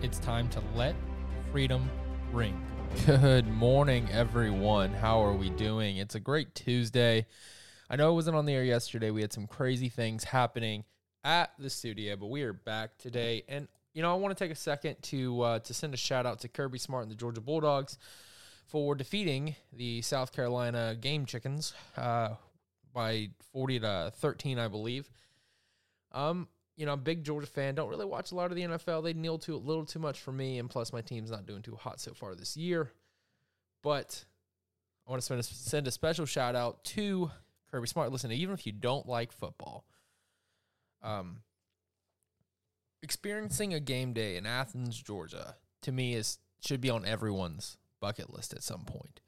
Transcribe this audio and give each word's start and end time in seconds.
It's 0.00 0.20
time 0.20 0.48
to 0.50 0.62
let 0.76 0.94
freedom 1.50 1.90
ring. 2.32 2.64
Good 3.04 3.48
morning, 3.48 4.08
everyone. 4.12 4.92
How 4.92 5.20
are 5.24 5.32
we 5.32 5.50
doing? 5.50 5.96
It's 5.96 6.14
a 6.14 6.20
great 6.20 6.54
Tuesday. 6.54 7.26
I 7.90 7.96
know 7.96 8.06
I 8.06 8.12
wasn't 8.12 8.36
on 8.36 8.46
the 8.46 8.54
air 8.54 8.62
yesterday. 8.62 9.10
We 9.10 9.22
had 9.22 9.32
some 9.32 9.48
crazy 9.48 9.88
things 9.88 10.22
happening 10.22 10.84
at 11.24 11.50
the 11.58 11.68
studio, 11.68 12.14
but 12.14 12.28
we 12.28 12.42
are 12.42 12.52
back 12.52 12.96
today. 12.98 13.42
And 13.48 13.66
you 13.92 14.02
know, 14.02 14.12
I 14.12 14.14
want 14.14 14.38
to 14.38 14.44
take 14.44 14.52
a 14.52 14.58
second 14.58 15.02
to 15.02 15.42
uh, 15.42 15.58
to 15.58 15.74
send 15.74 15.94
a 15.94 15.96
shout 15.96 16.26
out 16.26 16.38
to 16.40 16.48
Kirby 16.48 16.78
Smart 16.78 17.02
and 17.02 17.10
the 17.10 17.16
Georgia 17.16 17.40
Bulldogs 17.40 17.98
for 18.68 18.94
defeating 18.94 19.56
the 19.72 20.00
South 20.02 20.30
Carolina 20.32 20.94
Game 20.94 21.26
Chickens 21.26 21.74
uh, 21.96 22.34
by 22.94 23.30
forty 23.52 23.80
to 23.80 24.12
thirteen, 24.14 24.60
I 24.60 24.68
believe. 24.68 25.10
Um, 26.12 26.46
you 26.78 26.86
know, 26.86 26.92
I'm 26.92 27.00
a 27.00 27.02
big 27.02 27.24
Georgia 27.24 27.48
fan. 27.48 27.74
Don't 27.74 27.90
really 27.90 28.06
watch 28.06 28.30
a 28.30 28.36
lot 28.36 28.52
of 28.52 28.56
the 28.56 28.62
NFL. 28.62 29.02
They 29.02 29.12
kneel 29.12 29.36
too 29.36 29.56
a 29.56 29.58
little 29.58 29.84
too 29.84 29.98
much 29.98 30.20
for 30.20 30.30
me, 30.30 30.60
and 30.60 30.70
plus 30.70 30.92
my 30.92 31.00
team's 31.00 31.32
not 31.32 31.44
doing 31.44 31.60
too 31.60 31.74
hot 31.74 32.00
so 32.00 32.14
far 32.14 32.36
this 32.36 32.56
year. 32.56 32.92
But 33.82 34.24
I 35.06 35.10
want 35.10 35.20
to 35.20 35.26
send 35.26 35.40
a, 35.40 35.42
send 35.42 35.88
a 35.88 35.90
special 35.90 36.24
shout 36.24 36.54
out 36.54 36.84
to 36.84 37.32
Kirby 37.72 37.88
Smart. 37.88 38.12
Listen, 38.12 38.30
even 38.30 38.54
if 38.54 38.64
you 38.64 38.70
don't 38.70 39.08
like 39.08 39.32
football, 39.32 39.86
um, 41.02 41.38
experiencing 43.02 43.74
a 43.74 43.80
game 43.80 44.12
day 44.12 44.36
in 44.36 44.46
Athens, 44.46 45.02
Georgia, 45.02 45.56
to 45.82 45.90
me 45.90 46.14
is 46.14 46.38
should 46.64 46.80
be 46.80 46.90
on 46.90 47.04
everyone's 47.04 47.76
bucket 48.00 48.32
list 48.32 48.52
at 48.52 48.62
some 48.62 48.84
point. 48.84 49.20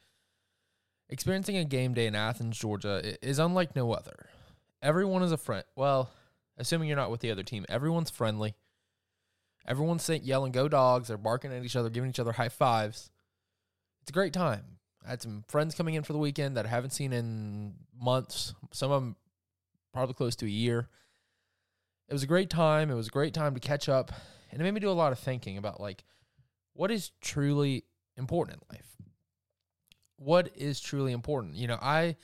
Experiencing 1.09 1.56
a 1.56 1.65
game 1.65 1.95
day 1.95 2.06
in 2.06 2.15
Athens, 2.15 2.56
Georgia 2.56 3.03
is 3.27 3.41
unlike 3.41 3.75
no 3.75 3.93
other. 3.93 4.28
Everyone 4.81 5.25
is 5.25 5.33
a 5.33 5.37
friend. 5.37 5.65
Well, 5.75 6.11
assuming 6.61 6.89
you're 6.89 6.97
not 6.97 7.11
with 7.11 7.20
the 7.20 7.30
other 7.30 7.42
team, 7.42 7.66
everyone's 7.69 8.11
friendly. 8.11 8.55
Everyone's 9.66 10.08
yelling, 10.08 10.53
go 10.53 10.69
dogs. 10.69 11.08
They're 11.08 11.19
barking 11.19 11.53
at 11.53 11.64
each 11.64 11.77
other, 11.77 11.91
giving 11.91 12.11
each 12.11 12.20
other 12.20 12.33
high 12.33 12.48
fives. 12.48 13.11
It's 14.03 14.11
a 14.11 14.12
great 14.12 14.33
time. 14.33 14.78
I 15.05 15.11
had 15.11 15.22
some 15.22 15.44
friends 15.48 15.75
coming 15.75 15.94
in 15.94 16.03
for 16.03 16.12
the 16.12 16.19
weekend 16.19 16.56
that 16.56 16.66
I 16.66 16.69
haven't 16.69 16.91
seen 16.91 17.12
in 17.12 17.75
months. 17.99 18.54
Some 18.72 18.91
of 18.91 19.03
them 19.03 19.16
probably 19.93 20.15
close 20.15 20.37
to 20.37 20.47
a 20.47 20.50
year. 20.50 20.88
It 22.09 22.12
was 22.12 22.22
a 22.22 22.28
great 22.28 22.50
time. 22.50 22.91
It 22.91 22.94
was 22.94 23.09
a 23.09 23.10
great 23.12 23.34
time 23.34 23.54
to 23.54 23.60
catch 23.60 23.88
up. 23.88 24.12
And 24.50 24.60
it 24.60 24.65
made 24.65 24.75
me 24.75 24.81
do 24.81 24.91
a 24.91 24.93
lot 24.93 25.12
of 25.12 25.19
thinking 25.19 25.56
about 25.56 25.81
like 25.81 26.04
what 26.75 26.91
is 26.91 27.12
truly 27.20 27.84
important 28.16 28.59
in 28.59 28.76
life. 28.76 28.97
What 30.16 30.50
is 30.54 30.81
truly 30.81 31.12
important? 31.12 31.54
You 31.54 31.69
know, 31.69 31.78
I 31.81 32.16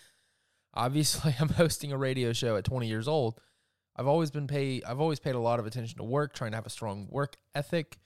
obviously 0.75 1.34
I'm 1.41 1.48
hosting 1.48 1.92
a 1.92 1.98
radio 1.98 2.32
show 2.32 2.56
at 2.56 2.64
20 2.64 2.86
years 2.86 3.08
old. 3.08 3.41
I've 3.96 4.06
always 4.06 4.30
been 4.30 4.46
paid 4.46 4.84
I've 4.84 5.00
always 5.00 5.18
paid 5.18 5.34
a 5.34 5.40
lot 5.40 5.58
of 5.58 5.66
attention 5.66 5.98
to 5.98 6.04
work, 6.04 6.34
trying 6.34 6.52
to 6.52 6.56
have 6.56 6.66
a 6.66 6.70
strong 6.70 7.08
work 7.10 7.36
ethic 7.54 7.98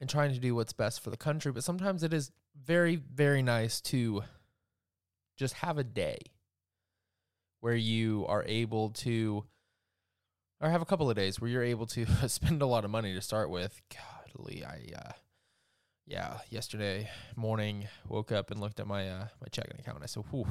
and 0.00 0.08
trying 0.08 0.32
to 0.32 0.40
do 0.40 0.54
what's 0.54 0.72
best 0.72 1.00
for 1.00 1.10
the 1.10 1.16
country, 1.16 1.52
but 1.52 1.64
sometimes 1.64 2.02
it 2.02 2.12
is 2.12 2.32
very 2.60 2.96
very 2.96 3.42
nice 3.42 3.80
to 3.80 4.22
just 5.36 5.54
have 5.54 5.78
a 5.78 5.84
day 5.84 6.18
where 7.60 7.74
you 7.74 8.24
are 8.28 8.44
able 8.46 8.90
to 8.90 9.44
or 10.60 10.70
have 10.70 10.82
a 10.82 10.86
couple 10.86 11.10
of 11.10 11.16
days 11.16 11.40
where 11.40 11.50
you're 11.50 11.62
able 11.62 11.86
to 11.86 12.06
spend 12.28 12.62
a 12.62 12.66
lot 12.66 12.84
of 12.84 12.90
money 12.90 13.12
to 13.14 13.20
start 13.20 13.50
with. 13.50 13.80
Godly, 13.90 14.64
I 14.64 14.80
uh 14.96 15.12
yeah, 16.06 16.38
yesterday 16.50 17.08
morning 17.36 17.88
woke 18.08 18.30
up 18.30 18.50
and 18.50 18.60
looked 18.60 18.80
at 18.80 18.86
my 18.86 19.08
uh 19.08 19.28
my 19.40 19.48
checking 19.50 19.78
account 19.78 19.96
and 19.96 20.04
I 20.04 20.06
said, 20.06 20.24
"Whew, 20.30 20.46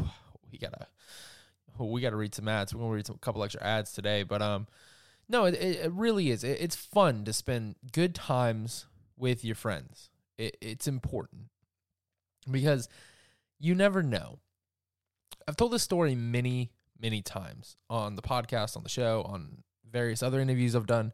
we 0.52 0.58
gotta 1.78 1.90
we 1.90 2.02
gotta 2.02 2.16
read 2.16 2.36
some 2.36 2.48
ads. 2.48 2.74
We're 2.74 2.82
gonna 2.82 2.94
read 2.94 3.08
some, 3.08 3.16
a 3.16 3.20
couple 3.20 3.44
extra 3.44 3.64
ads 3.64 3.94
today." 3.94 4.24
But 4.24 4.42
um, 4.42 4.68
no, 5.28 5.46
it 5.46 5.56
it 5.56 5.92
really 5.92 6.30
is. 6.32 6.44
It, 6.44 6.60
it's 6.62 6.76
fun 6.76 7.26
to 7.26 7.34
spend 7.34 7.76
good 7.92 8.16
times 8.16 8.86
with 9.18 9.44
your 9.44 9.56
friends. 9.56 10.10
It, 10.38 10.58
it's 10.62 10.88
important 10.88 11.44
because 12.50 12.90
you 13.60 13.76
never 13.76 14.04
know. 14.04 14.40
I've 15.48 15.58
told 15.58 15.72
this 15.72 15.84
story 15.84 16.16
many 16.16 16.72
many 17.00 17.22
times 17.22 17.78
on 17.90 18.16
the 18.16 18.22
podcast, 18.22 18.78
on 18.78 18.84
the 18.84 18.90
show, 18.90 19.24
on 19.24 19.64
various 19.90 20.24
other 20.24 20.40
interviews 20.40 20.76
I've 20.76 20.88
done. 20.88 21.12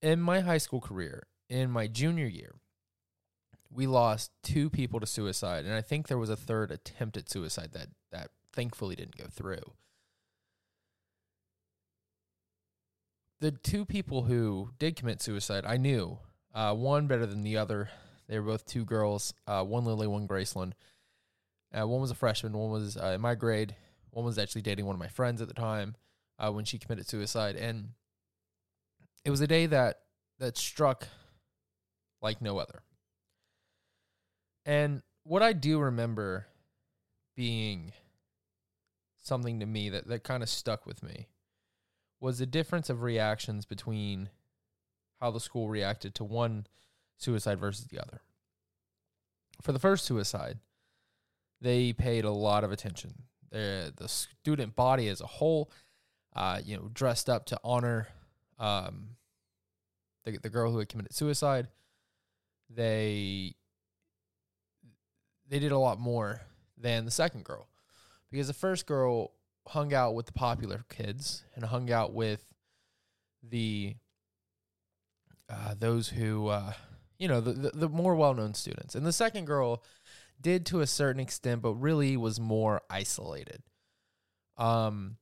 In 0.00 0.20
my 0.20 0.40
high 0.40 0.58
school 0.58 0.80
career, 0.80 1.24
in 1.48 1.70
my 1.70 1.86
junior 1.86 2.26
year, 2.26 2.54
we 3.74 3.86
lost 3.86 4.30
two 4.42 4.68
people 4.68 5.00
to 5.00 5.06
suicide, 5.06 5.64
and 5.64 5.74
I 5.74 5.80
think 5.80 6.08
there 6.08 6.18
was 6.18 6.30
a 6.30 6.36
third 6.36 6.70
attempt 6.70 7.16
at 7.16 7.30
suicide 7.30 7.70
that 7.72 7.88
that 8.10 8.30
thankfully 8.52 8.96
didn't 8.96 9.16
go 9.16 9.26
through. 9.30 9.72
The 13.40 13.50
two 13.50 13.84
people 13.84 14.22
who 14.22 14.70
did 14.78 14.96
commit 14.96 15.20
suicide, 15.20 15.64
I 15.66 15.76
knew 15.76 16.18
uh, 16.54 16.74
one 16.74 17.06
better 17.06 17.26
than 17.26 17.42
the 17.42 17.56
other. 17.56 17.88
They 18.28 18.38
were 18.38 18.46
both 18.46 18.66
two 18.66 18.84
girls, 18.84 19.34
uh, 19.46 19.64
one 19.64 19.84
Lily, 19.84 20.06
one 20.06 20.28
Graceland. 20.28 20.72
Uh, 21.74 21.88
one 21.88 22.00
was 22.00 22.10
a 22.10 22.14
freshman, 22.14 22.52
one 22.52 22.70
was 22.70 22.96
uh, 22.96 23.12
in 23.14 23.20
my 23.20 23.34
grade. 23.34 23.74
One 24.10 24.26
was 24.26 24.38
actually 24.38 24.62
dating 24.62 24.84
one 24.84 24.94
of 24.94 25.00
my 25.00 25.08
friends 25.08 25.40
at 25.40 25.48
the 25.48 25.54
time 25.54 25.96
uh, 26.38 26.52
when 26.52 26.66
she 26.66 26.78
committed 26.78 27.08
suicide, 27.08 27.56
and 27.56 27.88
it 29.24 29.30
was 29.30 29.40
a 29.40 29.46
day 29.46 29.66
that 29.66 30.00
that 30.38 30.58
struck 30.58 31.08
like 32.20 32.42
no 32.42 32.58
other. 32.58 32.82
And 34.64 35.02
what 35.24 35.42
I 35.42 35.52
do 35.52 35.78
remember 35.78 36.46
being 37.36 37.92
something 39.18 39.60
to 39.60 39.66
me 39.66 39.88
that, 39.88 40.06
that 40.08 40.24
kind 40.24 40.42
of 40.42 40.48
stuck 40.48 40.86
with 40.86 41.02
me 41.02 41.28
was 42.20 42.38
the 42.38 42.46
difference 42.46 42.88
of 42.88 43.02
reactions 43.02 43.64
between 43.64 44.30
how 45.20 45.30
the 45.30 45.40
school 45.40 45.68
reacted 45.68 46.14
to 46.16 46.24
one 46.24 46.66
suicide 47.16 47.58
versus 47.58 47.86
the 47.86 48.00
other. 48.00 48.20
For 49.60 49.72
the 49.72 49.78
first 49.78 50.04
suicide, 50.04 50.58
they 51.60 51.92
paid 51.92 52.24
a 52.24 52.30
lot 52.30 52.64
of 52.64 52.72
attention. 52.72 53.24
The 53.50 53.92
the 53.96 54.08
student 54.08 54.74
body 54.74 55.08
as 55.08 55.20
a 55.20 55.26
whole, 55.26 55.70
uh, 56.34 56.60
you 56.64 56.76
know, 56.76 56.90
dressed 56.92 57.28
up 57.28 57.46
to 57.46 57.60
honor 57.62 58.08
um, 58.58 59.16
the 60.24 60.38
the 60.38 60.48
girl 60.48 60.72
who 60.72 60.78
had 60.78 60.88
committed 60.88 61.14
suicide. 61.14 61.68
They 62.68 63.54
they 65.52 65.58
did 65.58 65.70
a 65.70 65.78
lot 65.78 66.00
more 66.00 66.40
than 66.78 67.04
the 67.04 67.10
second 67.10 67.44
girl 67.44 67.68
because 68.30 68.46
the 68.46 68.54
first 68.54 68.86
girl 68.86 69.32
hung 69.68 69.92
out 69.92 70.14
with 70.14 70.24
the 70.24 70.32
popular 70.32 70.86
kids 70.88 71.44
and 71.54 71.66
hung 71.66 71.92
out 71.92 72.14
with 72.14 72.42
the 73.46 73.94
uh, 75.50 75.74
those 75.78 76.08
who 76.08 76.48
uh, 76.48 76.72
you 77.18 77.28
know 77.28 77.42
the, 77.42 77.52
the, 77.52 77.70
the 77.74 77.88
more 77.90 78.16
well 78.16 78.32
known 78.32 78.54
students, 78.54 78.94
and 78.94 79.04
the 79.04 79.12
second 79.12 79.44
girl 79.44 79.84
did 80.40 80.64
to 80.64 80.80
a 80.80 80.86
certain 80.86 81.20
extent, 81.20 81.60
but 81.60 81.74
really 81.74 82.16
was 82.16 82.40
more 82.40 82.80
isolated. 82.88 83.62
Um, 84.56 85.18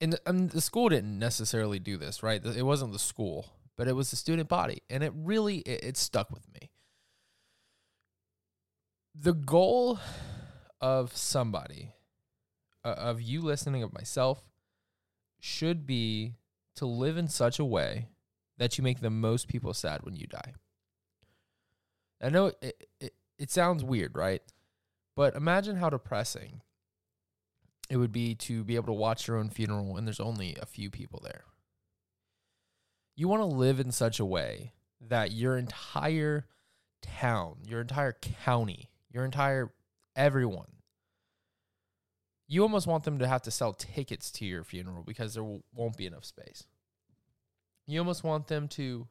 and 0.00 0.14
the, 0.14 0.20
I 0.26 0.32
the 0.32 0.60
school 0.60 0.88
didn't 0.88 1.20
necessarily 1.20 1.78
do 1.78 1.96
this, 1.98 2.24
right? 2.24 2.44
It 2.44 2.66
wasn't 2.66 2.92
the 2.92 2.98
school, 2.98 3.52
but 3.76 3.86
it 3.86 3.94
was 3.94 4.10
the 4.10 4.16
student 4.16 4.48
body, 4.48 4.82
and 4.90 5.04
it 5.04 5.12
really 5.14 5.58
it, 5.58 5.84
it 5.84 5.96
stuck 5.96 6.32
with 6.32 6.52
me. 6.52 6.72
The 9.14 9.32
goal 9.32 10.00
of 10.80 11.16
somebody, 11.16 11.92
uh, 12.84 12.94
of 12.98 13.22
you 13.22 13.40
listening, 13.42 13.82
of 13.82 13.92
myself, 13.92 14.42
should 15.40 15.86
be 15.86 16.34
to 16.76 16.86
live 16.86 17.16
in 17.16 17.28
such 17.28 17.58
a 17.58 17.64
way 17.64 18.08
that 18.58 18.76
you 18.76 18.82
make 18.82 19.00
the 19.00 19.10
most 19.10 19.46
people 19.46 19.72
sad 19.72 20.02
when 20.02 20.16
you 20.16 20.26
die. 20.26 20.54
I 22.22 22.30
know 22.30 22.52
it, 22.60 22.88
it, 23.00 23.14
it 23.38 23.50
sounds 23.50 23.84
weird, 23.84 24.16
right? 24.16 24.42
But 25.14 25.36
imagine 25.36 25.76
how 25.76 25.90
depressing 25.90 26.62
it 27.88 27.96
would 27.96 28.12
be 28.12 28.34
to 28.34 28.64
be 28.64 28.76
able 28.76 28.86
to 28.86 28.92
watch 28.92 29.28
your 29.28 29.36
own 29.36 29.50
funeral 29.50 29.96
and 29.96 30.06
there's 30.06 30.20
only 30.20 30.56
a 30.60 30.66
few 30.66 30.90
people 30.90 31.20
there. 31.22 31.44
You 33.16 33.28
want 33.28 33.42
to 33.42 33.46
live 33.46 33.78
in 33.78 33.92
such 33.92 34.18
a 34.18 34.24
way 34.24 34.72
that 35.00 35.30
your 35.30 35.56
entire 35.56 36.46
town, 37.02 37.58
your 37.66 37.82
entire 37.82 38.16
county, 38.44 38.90
your 39.14 39.24
entire 39.24 39.70
everyone, 40.16 40.66
you 42.48 42.62
almost 42.62 42.86
want 42.86 43.04
them 43.04 43.20
to 43.20 43.28
have 43.28 43.42
to 43.42 43.50
sell 43.50 43.72
tickets 43.72 44.30
to 44.32 44.44
your 44.44 44.64
funeral 44.64 45.04
because 45.06 45.34
there 45.34 45.44
won't 45.72 45.96
be 45.96 46.04
enough 46.04 46.24
space. 46.24 46.64
You 47.86 48.00
almost 48.00 48.24
want 48.24 48.48
them 48.48 48.68
to. 48.68 49.06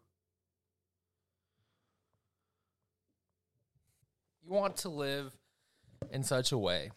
You 4.45 4.51
want 4.51 4.77
to 4.77 4.89
live 4.89 5.33
in 6.11 6.23
such 6.23 6.51
a 6.51 6.57
way 6.57 6.91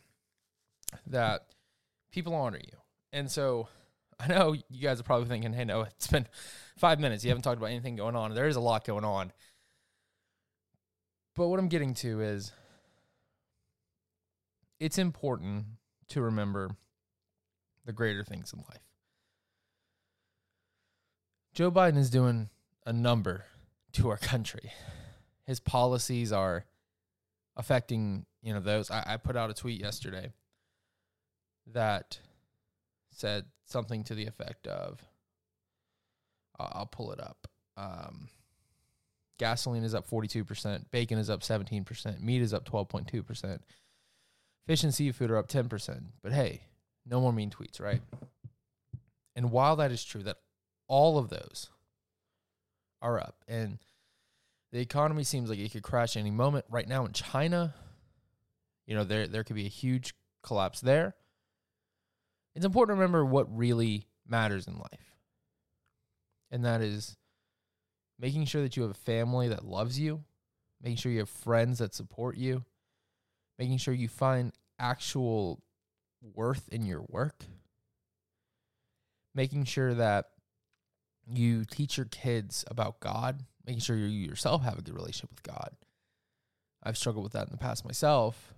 that 1.06 1.46
people 2.10 2.34
honor 2.34 2.58
you. 2.58 2.78
And 3.12 3.30
so 3.30 3.68
I 4.20 4.26
know 4.26 4.54
you 4.68 4.82
guys 4.82 4.98
are 4.98 5.04
probably 5.04 5.28
thinking, 5.28 5.52
hey, 5.52 5.64
no, 5.64 5.82
it's 5.82 6.08
been 6.08 6.26
five 6.76 6.98
minutes. 6.98 7.24
You 7.24 7.30
haven't 7.30 7.42
talked 7.42 7.58
about 7.58 7.70
anything 7.70 7.94
going 7.94 8.16
on. 8.16 8.34
There 8.34 8.48
is 8.48 8.56
a 8.56 8.60
lot 8.60 8.84
going 8.84 9.04
on. 9.04 9.32
But 11.36 11.48
what 11.48 11.60
I'm 11.60 11.68
getting 11.68 11.94
to 11.94 12.20
is 12.22 12.52
it's 14.78 14.98
important 14.98 15.66
to 16.08 16.22
remember 16.22 16.76
the 17.84 17.92
greater 17.92 18.24
things 18.24 18.52
in 18.52 18.60
life. 18.60 18.82
Joe 21.54 21.70
Biden 21.70 21.96
is 21.96 22.10
doing 22.10 22.50
a 22.84 22.92
number 22.92 23.44
to 23.92 24.10
our 24.10 24.16
country. 24.18 24.72
His 25.46 25.60
policies 25.60 26.32
are 26.32 26.66
affecting, 27.56 28.26
you 28.42 28.52
know, 28.52 28.60
those. 28.60 28.90
I, 28.90 29.04
I 29.06 29.16
put 29.16 29.36
out 29.36 29.50
a 29.50 29.54
tweet 29.54 29.80
yesterday 29.80 30.32
that 31.72 32.18
said 33.10 33.46
something 33.64 34.04
to 34.04 34.14
the 34.14 34.26
effect 34.26 34.66
of 34.66 35.00
I'll 36.58 36.86
pull 36.86 37.12
it 37.12 37.20
up. 37.20 37.48
Um, 37.76 38.28
gasoline 39.38 39.84
is 39.84 39.94
up 39.94 40.08
42%, 40.08 40.84
bacon 40.90 41.18
is 41.18 41.28
up 41.28 41.40
17%, 41.40 42.20
meat 42.20 42.40
is 42.40 42.54
up 42.54 42.68
12.2%, 42.68 43.58
fish 44.66 44.82
and 44.82 44.94
seafood 44.94 45.30
are 45.30 45.36
up 45.36 45.48
10%. 45.48 46.02
But 46.22 46.32
hey, 46.32 46.62
no 47.04 47.20
more 47.20 47.32
mean 47.32 47.50
tweets, 47.50 47.80
right? 47.80 48.02
And 49.34 49.50
while 49.50 49.76
that 49.76 49.92
is 49.92 50.04
true, 50.04 50.22
that 50.24 50.38
all 50.88 51.18
of 51.18 51.28
those 51.28 51.70
are 53.02 53.18
up, 53.18 53.44
and 53.46 53.78
the 54.72 54.80
economy 54.80 55.24
seems 55.24 55.50
like 55.50 55.58
it 55.58 55.72
could 55.72 55.82
crash 55.82 56.16
any 56.16 56.30
moment. 56.30 56.64
Right 56.70 56.88
now 56.88 57.04
in 57.04 57.12
China, 57.12 57.74
you 58.86 58.94
know, 58.94 59.04
there 59.04 59.26
there 59.26 59.44
could 59.44 59.56
be 59.56 59.66
a 59.66 59.70
huge 59.70 60.14
collapse 60.42 60.80
there 60.80 61.14
it's 62.56 62.64
important 62.64 62.96
to 62.96 63.00
remember 63.00 63.22
what 63.22 63.54
really 63.54 64.06
matters 64.26 64.66
in 64.66 64.78
life. 64.78 65.14
And 66.50 66.64
that 66.64 66.80
is 66.80 67.14
making 68.18 68.46
sure 68.46 68.62
that 68.62 68.76
you 68.76 68.82
have 68.82 68.92
a 68.92 68.94
family 68.94 69.48
that 69.48 69.66
loves 69.66 70.00
you, 70.00 70.24
making 70.82 70.96
sure 70.96 71.12
you 71.12 71.18
have 71.18 71.28
friends 71.28 71.80
that 71.80 71.94
support 71.94 72.38
you, 72.38 72.64
making 73.58 73.78
sure 73.78 73.94
you 73.94 74.08
find 74.08 74.52
actual 74.78 75.62
worth 76.34 76.68
in 76.68 76.84
your 76.86 77.04
work, 77.08 77.44
making 79.34 79.64
sure 79.64 79.94
that 79.94 80.26
you 81.26 81.64
teach 81.64 81.96
your 81.96 82.06
kids 82.06 82.64
about 82.68 83.00
God, 83.00 83.42
making 83.66 83.80
sure 83.80 83.96
you 83.96 84.06
yourself 84.06 84.62
have 84.62 84.78
a 84.78 84.82
good 84.82 84.94
relationship 84.94 85.30
with 85.30 85.42
God. 85.42 85.70
I've 86.82 86.96
struggled 86.96 87.24
with 87.24 87.32
that 87.32 87.48
in 87.48 87.52
the 87.52 87.58
past 87.58 87.84
myself. 87.84 88.54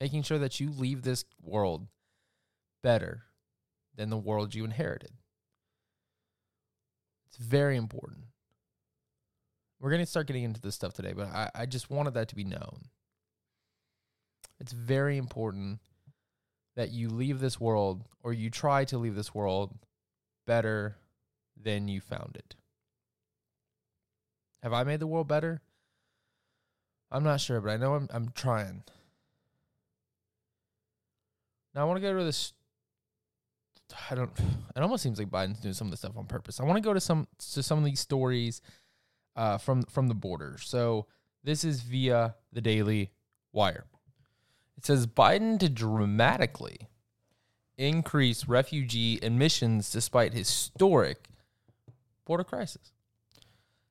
Making 0.00 0.22
sure 0.22 0.38
that 0.38 0.60
you 0.60 0.70
leave 0.70 1.02
this 1.02 1.24
world 1.42 1.86
better 2.82 3.22
than 3.94 4.10
the 4.10 4.16
world 4.16 4.54
you 4.54 4.64
inherited. 4.64 5.12
It's 7.28 7.38
very 7.38 7.76
important. 7.76 8.24
We're 9.80 9.90
going 9.90 10.02
to 10.02 10.06
start 10.06 10.26
getting 10.26 10.44
into 10.44 10.60
this 10.60 10.74
stuff 10.74 10.94
today, 10.94 11.12
but 11.12 11.28
I, 11.28 11.50
I 11.54 11.66
just 11.66 11.90
wanted 11.90 12.14
that 12.14 12.28
to 12.28 12.34
be 12.34 12.44
known. 12.44 12.88
It's 14.60 14.72
very 14.72 15.16
important 15.16 15.80
that 16.76 16.90
you 16.90 17.08
leave 17.08 17.40
this 17.40 17.60
world 17.60 18.04
or 18.22 18.32
you 18.32 18.50
try 18.50 18.84
to 18.86 18.98
leave 18.98 19.14
this 19.14 19.34
world 19.34 19.76
better 20.46 20.96
than 21.60 21.88
you 21.88 22.00
found 22.00 22.36
it. 22.36 22.54
Have 24.62 24.72
I 24.72 24.84
made 24.84 25.00
the 25.00 25.06
world 25.06 25.28
better? 25.28 25.62
I'm 27.10 27.24
not 27.24 27.40
sure, 27.40 27.60
but 27.60 27.70
I 27.70 27.76
know 27.76 27.94
I'm 27.94 28.08
I'm 28.12 28.30
trying. 28.34 28.82
Now 31.74 31.82
I 31.82 31.84
want 31.84 31.98
to 31.98 32.00
go 32.00 32.16
to 32.16 32.24
this 32.24 32.52
I 34.10 34.14
don't. 34.14 34.30
It 34.74 34.82
almost 34.82 35.02
seems 35.02 35.18
like 35.18 35.30
Biden's 35.30 35.60
doing 35.60 35.74
some 35.74 35.86
of 35.86 35.90
the 35.90 35.96
stuff 35.96 36.16
on 36.16 36.26
purpose. 36.26 36.60
I 36.60 36.64
want 36.64 36.76
to 36.76 36.82
go 36.82 36.92
to 36.92 37.00
some 37.00 37.26
to 37.52 37.62
some 37.62 37.78
of 37.78 37.84
these 37.84 38.00
stories 38.00 38.60
uh, 39.36 39.58
from 39.58 39.84
from 39.84 40.08
the 40.08 40.14
border. 40.14 40.56
So 40.60 41.06
this 41.44 41.64
is 41.64 41.82
via 41.82 42.34
the 42.52 42.60
Daily 42.60 43.12
Wire. 43.52 43.84
It 44.76 44.84
says 44.84 45.06
Biden 45.06 45.58
to 45.60 45.68
dramatically 45.68 46.88
increase 47.78 48.48
refugee 48.48 49.18
admissions 49.22 49.90
despite 49.90 50.34
historic 50.34 51.28
border 52.24 52.44
crisis. 52.44 52.92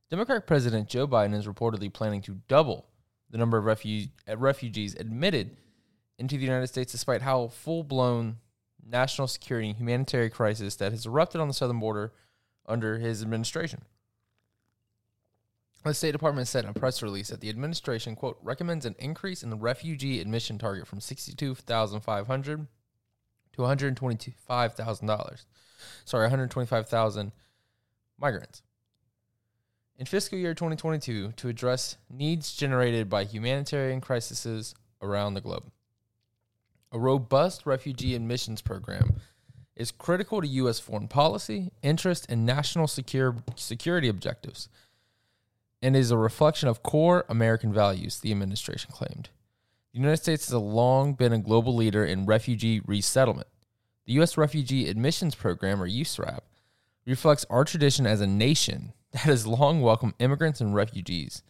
Democratic 0.09 0.45
President 0.45 0.87
Joe 0.87 1.07
Biden 1.07 1.35
is 1.35 1.47
reportedly 1.47 1.91
planning 1.91 2.21
to 2.21 2.39
double 2.47 2.85
the 3.29 3.37
number 3.37 3.57
of 3.57 3.65
refu- 3.65 4.09
uh, 4.29 4.37
refugees 4.37 4.95
admitted 4.95 5.57
into 6.17 6.37
the 6.37 6.43
United 6.43 6.67
States 6.67 6.91
despite 6.91 7.21
how 7.21 7.47
full 7.47 7.83
blown 7.83 8.37
national 8.87 9.27
security 9.27 9.69
and 9.69 9.77
humanitarian 9.77 10.31
crisis 10.31 10.75
that 10.75 10.91
has 10.91 11.05
erupted 11.05 11.41
on 11.41 11.47
the 11.47 11.53
southern 11.53 11.79
border 11.79 12.13
under 12.67 12.99
his 12.99 13.21
administration. 13.21 13.81
The 15.85 15.93
State 15.93 16.13
Department 16.13 16.47
said 16.47 16.63
in 16.63 16.71
a 16.71 16.73
press 16.73 17.03
release 17.03 17.27
that 17.27 17.41
the 17.41 17.49
administration, 17.49 18.15
quote, 18.15 18.39
recommends 18.41 18.85
an 18.87 18.95
increase 18.97 19.43
in 19.43 19.51
the 19.51 19.55
refugee 19.55 20.19
admission 20.19 20.57
target 20.57 20.87
from 20.87 20.99
62500 20.99 22.67
to 23.53 23.61
$125,000. 23.61 25.45
Sorry, 26.03 26.23
125,000 26.23 27.31
migrants. 28.17 28.63
In 29.99 30.07
fiscal 30.07 30.39
year 30.39 30.55
2022 30.55 31.33
to 31.33 31.47
address 31.47 31.97
needs 32.09 32.55
generated 32.55 33.07
by 33.07 33.23
humanitarian 33.23 34.01
crises 34.01 34.73
around 35.03 35.35
the 35.35 35.41
globe. 35.41 35.65
A 36.91 36.97
robust 36.97 37.67
refugee 37.67 38.15
admissions 38.15 38.63
program 38.63 39.21
is 39.75 39.91
critical 39.91 40.41
to 40.41 40.47
U.S. 40.47 40.79
foreign 40.79 41.07
policy, 41.07 41.71
interest, 41.83 42.25
and 42.27 42.43
national 42.43 42.87
secure, 42.87 43.35
security 43.55 44.07
objectives, 44.07 44.67
and 45.85 45.95
is 45.95 46.09
a 46.09 46.17
reflection 46.17 46.67
of 46.67 46.81
core 46.81 47.25
American 47.29 47.71
values, 47.71 48.19
the 48.19 48.31
administration 48.31 48.89
claimed. 48.91 49.29
The 49.93 49.99
United 49.99 50.17
States 50.17 50.47
has 50.47 50.55
long 50.55 51.13
been 51.13 51.31
a 51.31 51.37
global 51.37 51.75
leader 51.75 52.03
in 52.03 52.25
refugee 52.25 52.81
resettlement. 52.87 53.47
The 54.07 54.13
U.S. 54.13 54.35
Refugee 54.35 54.89
Admissions 54.89 55.35
Program, 55.35 55.79
or 55.79 55.87
USRAP, 55.87 56.39
reflects 57.05 57.45
our 57.51 57.63
tradition 57.63 58.07
as 58.07 58.19
a 58.19 58.25
nation 58.25 58.93
that 59.11 59.21
has 59.21 59.45
long 59.45 59.79
welcomed 59.79 60.15
immigrants 60.17 60.59
and 60.59 60.73
refugees. 60.73 61.43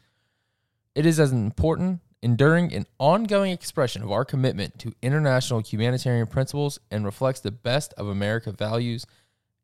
It 0.96 1.06
is 1.06 1.18
as 1.18 1.32
an 1.32 1.46
important 1.46 2.02
enduring 2.22 2.74
and 2.74 2.88
ongoing 3.00 3.54
expression 3.54 4.04
of 4.04 4.12
our 4.12 4.26
commitment 4.26 4.78
to 4.80 4.94
international 5.02 5.62
humanitarian 5.62 6.28
principles 6.28 6.78
and 6.92 7.06
reflects 7.06 7.40
the 7.40 7.52
best 7.52 7.94
of 7.94 8.10
America 8.10 8.52
values 8.52 9.06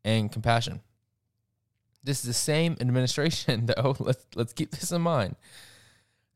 and 0.06 0.32
compassion. 0.32 0.80
This 2.04 2.20
is 2.20 2.26
the 2.26 2.34
same 2.34 2.78
administration, 2.80 3.66
though. 3.76 3.96
Let's 4.00 4.26
let's 4.36 4.54
keep 4.54 4.72
this 4.72 4.92
in 4.92 5.02
mind. 5.02 5.36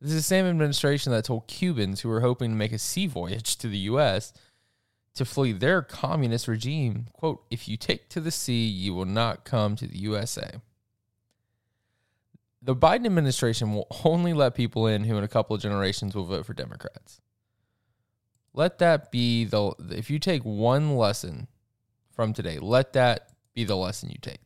This 0.02 0.12
is 0.12 0.18
the 0.18 0.24
same 0.24 0.46
administration 0.46 1.12
that 1.14 1.26
told 1.26 1.48
Cubans 1.48 2.02
who 2.02 2.10
were 2.10 2.22
hoping 2.22 2.52
to 2.52 2.56
make 2.56 2.74
a 2.74 2.78
sea 2.78 3.08
voyage 3.08 3.58
to 3.58 3.68
the 3.68 3.78
U.S. 3.80 4.34
to 5.16 5.26
flee 5.26 5.54
their 5.54 5.82
communist 5.82 6.48
regime, 6.48 7.08
"quote 7.14 7.44
If 7.50 7.68
you 7.68 7.78
take 7.78 8.10
to 8.10 8.20
the 8.20 8.32
sea, 8.32 8.66
you 8.66 8.94
will 8.94 9.06
not 9.06 9.46
come 9.46 9.76
to 9.78 9.88
the 9.88 9.98
USA." 10.00 10.60
the 12.66 12.76
Biden 12.76 13.06
administration 13.06 13.74
will 13.74 13.88
only 14.04 14.34
let 14.34 14.56
people 14.56 14.88
in 14.88 15.04
who 15.04 15.18
in 15.18 15.24
a 15.24 15.28
couple 15.28 15.56
of 15.56 15.62
generations 15.62 16.16
will 16.16 16.26
vote 16.26 16.48
for 16.48 16.56
Democrats. 16.56 17.22
Let 18.54 18.80
that 18.80 19.12
be 19.12 19.46
the 19.46 19.74
if 19.92 20.10
you 20.10 20.18
take 20.18 20.42
one 20.44 20.96
lesson 20.96 21.48
from 22.12 22.34
today, 22.34 22.58
let 22.58 22.94
that 22.94 23.30
be 23.54 23.66
the 23.66 23.76
lesson 23.76 24.10
you 24.10 24.18
take. 24.20 24.45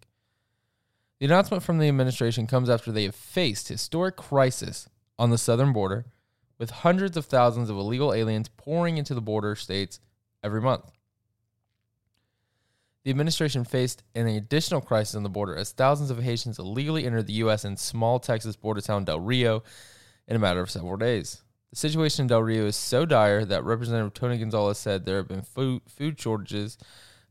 The 1.20 1.26
announcement 1.26 1.64
from 1.64 1.80
the 1.80 1.90
administration 1.90 2.48
comes 2.48 2.70
after 2.70 2.92
they 2.92 3.04
have 3.04 3.16
faced 3.16 3.68
historic 3.68 4.16
crisis 4.16 4.88
on 5.18 5.30
the 5.30 5.38
southern 5.38 5.74
border 5.74 6.06
with 6.58 6.70
hundreds 6.70 7.18
of 7.18 7.26
thousands 7.26 7.70
of 7.70 7.76
illegal 7.76 8.14
aliens 8.14 8.48
pouring 8.48 8.98
into 8.98 9.14
the 9.14 9.22
border 9.22 9.56
states 9.56 10.00
every 10.42 10.62
month. 10.62 10.92
The 13.04 13.12
administration 13.12 13.66
faced 13.66 14.04
an 14.16 14.28
additional 14.28 14.82
crisis 14.82 15.16
on 15.16 15.24
the 15.24 15.30
border 15.30 15.56
as 15.58 15.72
thousands 15.72 16.10
of 16.10 16.22
Haitians 16.22 16.60
illegally 16.60 17.06
entered 17.06 17.28
the 17.28 17.34
U.S. 17.34 17.66
in 17.66 17.76
small 17.76 18.20
Texas 18.20 18.56
border 18.56 18.82
town 18.82 19.04
Del 19.04 19.20
Rio 19.20 19.64
in 20.28 20.38
a 20.38 20.40
matter 20.40 20.62
of 20.62 20.70
several 20.70 20.96
days. 20.96 21.42
The 21.72 21.76
situation 21.76 22.24
in 22.24 22.28
Del 22.28 22.44
Rio 22.44 22.66
is 22.66 22.76
so 22.76 23.06
dire 23.06 23.44
that 23.46 23.64
Representative 23.64 24.14
Tony 24.14 24.38
Gonzalez 24.38 24.78
said 24.78 25.06
there 25.06 25.18
have 25.18 25.28
been 25.28 25.42
food, 25.42 25.82
food 25.88 26.20
shortages 26.20 26.78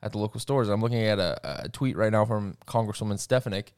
at 0.02 0.12
the 0.12 0.18
local 0.18 0.40
stores. 0.40 0.68
I'm 0.68 0.80
looking 0.80 1.02
at 1.02 1.18
a, 1.18 1.64
a 1.64 1.68
tweet 1.68 1.96
right 1.96 2.12
now 2.12 2.24
from 2.24 2.56
Congresswoman 2.66 3.18
Stefanik 3.18 3.74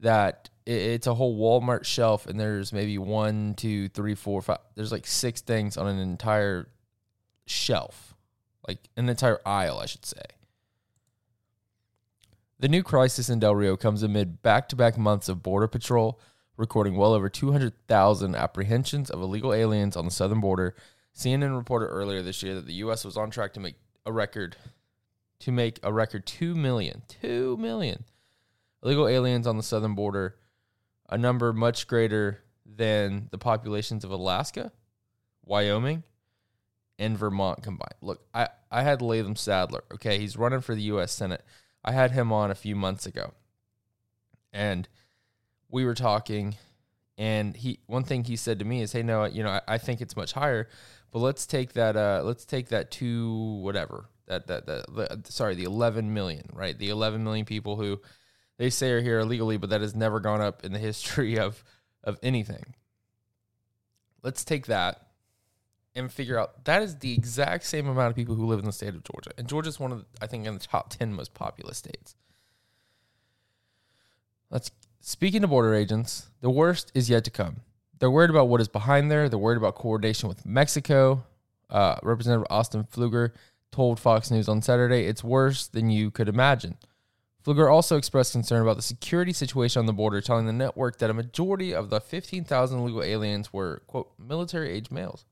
that 0.00 0.50
it, 0.66 0.72
it's 0.72 1.06
a 1.06 1.14
whole 1.14 1.38
Walmart 1.38 1.84
shelf 1.84 2.26
and 2.26 2.38
there's 2.38 2.72
maybe 2.72 2.98
one, 2.98 3.54
two, 3.54 3.88
three, 3.88 4.14
four, 4.14 4.42
five. 4.42 4.58
There's 4.74 4.92
like 4.92 5.06
six 5.06 5.40
things 5.40 5.76
on 5.76 5.86
an 5.86 5.98
entire 5.98 6.68
shelf, 7.46 8.14
like 8.66 8.78
an 8.96 9.08
entire 9.08 9.40
aisle, 9.46 9.78
I 9.78 9.86
should 9.86 10.04
say. 10.04 10.22
The 12.60 12.68
new 12.68 12.82
crisis 12.82 13.28
in 13.28 13.40
Del 13.40 13.54
Rio 13.54 13.76
comes 13.76 14.02
amid 14.02 14.42
back 14.42 14.68
to 14.70 14.76
back 14.76 14.96
months 14.96 15.28
of 15.28 15.42
Border 15.42 15.66
Patrol 15.66 16.20
recording 16.56 16.96
well 16.96 17.12
over 17.12 17.28
200,000 17.28 18.36
apprehensions 18.36 19.10
of 19.10 19.20
illegal 19.20 19.52
aliens 19.52 19.96
on 19.96 20.04
the 20.04 20.10
southern 20.10 20.40
border. 20.40 20.74
CNN 21.14 21.56
reported 21.56 21.86
earlier 21.86 22.22
this 22.22 22.42
year 22.42 22.54
that 22.54 22.66
the 22.66 22.74
U.S. 22.74 23.04
was 23.04 23.16
on 23.16 23.30
track 23.30 23.52
to 23.54 23.60
make 23.60 23.74
a 24.06 24.12
record 24.12 24.56
to 25.44 25.52
make 25.52 25.78
a 25.82 25.92
record 25.92 26.24
2 26.24 26.54
million, 26.54 27.02
2 27.20 27.58
million 27.58 28.04
illegal 28.82 29.06
aliens 29.06 29.46
on 29.46 29.58
the 29.58 29.62
southern 29.62 29.94
border, 29.94 30.36
a 31.10 31.18
number 31.18 31.52
much 31.52 31.86
greater 31.86 32.42
than 32.64 33.28
the 33.30 33.36
populations 33.36 34.04
of 34.04 34.10
Alaska, 34.10 34.72
Wyoming, 35.44 36.02
and 36.98 37.18
Vermont 37.18 37.62
combined. 37.62 37.94
Look, 38.00 38.24
I, 38.32 38.48
I 38.70 38.82
had 38.84 39.02
Latham 39.02 39.36
Saddler. 39.36 39.84
okay? 39.92 40.18
He's 40.18 40.38
running 40.38 40.62
for 40.62 40.74
the 40.74 40.82
U.S. 40.82 41.12
Senate. 41.12 41.44
I 41.84 41.92
had 41.92 42.12
him 42.12 42.32
on 42.32 42.50
a 42.50 42.54
few 42.54 42.74
months 42.74 43.04
ago. 43.04 43.34
And 44.50 44.88
we 45.68 45.84
were 45.84 45.94
talking, 45.94 46.56
and 47.18 47.54
he 47.54 47.80
one 47.86 48.04
thing 48.04 48.24
he 48.24 48.36
said 48.36 48.60
to 48.60 48.64
me 48.64 48.80
is, 48.80 48.92
"Hey, 48.92 49.02
no, 49.02 49.24
you 49.24 49.42
know, 49.42 49.50
I, 49.50 49.60
I 49.66 49.78
think 49.78 50.00
it's 50.00 50.16
much 50.16 50.32
higher, 50.32 50.68
but 51.10 51.18
let's 51.18 51.44
take 51.44 51.72
that, 51.72 51.96
uh, 51.96 52.22
let's 52.24 52.44
take 52.44 52.68
that 52.68 52.92
to 52.92 53.58
whatever 53.60 54.08
that 54.26 54.46
that 54.46 54.66
that 54.66 55.26
sorry, 55.26 55.54
the 55.54 55.64
11 55.64 56.12
million, 56.12 56.48
right? 56.52 56.78
The 56.78 56.90
11 56.90 57.22
million 57.24 57.44
people 57.44 57.76
who 57.76 58.00
they 58.56 58.70
say 58.70 58.92
are 58.92 59.00
here 59.00 59.18
illegally, 59.18 59.56
but 59.56 59.70
that 59.70 59.80
has 59.80 59.94
never 59.94 60.20
gone 60.20 60.40
up 60.40 60.64
in 60.64 60.72
the 60.72 60.78
history 60.90 61.38
of 61.38 61.62
of 62.02 62.18
anything. 62.22 62.74
Let's 64.22 64.44
take 64.44 64.66
that 64.66 65.04
and 65.94 66.12
figure 66.12 66.38
out 66.38 66.64
that 66.64 66.82
is 66.82 66.98
the 66.98 67.12
exact 67.12 67.64
same 67.64 67.86
amount 67.86 68.10
of 68.10 68.16
people 68.16 68.34
who 68.34 68.46
live 68.46 68.58
in 68.58 68.64
the 68.64 68.72
state 68.72 68.94
of 68.94 69.04
Georgia. 69.04 69.30
And 69.38 69.48
Georgia 69.48 69.68
is 69.68 69.78
one 69.78 69.92
of, 69.92 70.00
the, 70.00 70.06
I 70.20 70.26
think, 70.26 70.46
in 70.46 70.54
the 70.54 70.60
top 70.60 70.90
10 70.90 71.12
most 71.12 71.34
populous 71.34 71.78
states. 71.78 72.16
Let's 74.50 74.70
speaking 75.00 75.42
to 75.42 75.48
border 75.48 75.74
agents, 75.74 76.30
the 76.40 76.50
worst 76.50 76.90
is 76.94 77.10
yet 77.10 77.24
to 77.24 77.30
come. 77.30 77.60
They're 77.98 78.10
worried 78.10 78.30
about 78.30 78.48
what 78.48 78.60
is 78.60 78.68
behind 78.68 79.10
there. 79.10 79.28
They're 79.28 79.38
worried 79.38 79.56
about 79.56 79.76
coordination 79.76 80.28
with 80.28 80.44
Mexico. 80.44 81.24
Uh, 81.70 81.96
Representative 82.02 82.46
August 82.50 82.72
Pfluger 82.90 83.32
told 83.74 83.98
Fox 83.98 84.30
News 84.30 84.48
on 84.48 84.62
Saturday, 84.62 85.06
it's 85.06 85.24
worse 85.24 85.66
than 85.66 85.90
you 85.90 86.10
could 86.10 86.28
imagine. 86.28 86.76
Pfluger 87.44 87.70
also 87.70 87.96
expressed 87.96 88.32
concern 88.32 88.62
about 88.62 88.76
the 88.76 88.82
security 88.82 89.32
situation 89.32 89.80
on 89.80 89.86
the 89.86 89.92
border, 89.92 90.20
telling 90.20 90.46
the 90.46 90.52
network 90.52 90.98
that 90.98 91.10
a 91.10 91.14
majority 91.14 91.74
of 91.74 91.90
the 91.90 92.00
15,000 92.00 92.78
illegal 92.78 93.02
aliens 93.02 93.52
were, 93.52 93.82
quote, 93.86 94.12
military 94.18 94.70
age 94.70 94.90
males. 94.90 95.24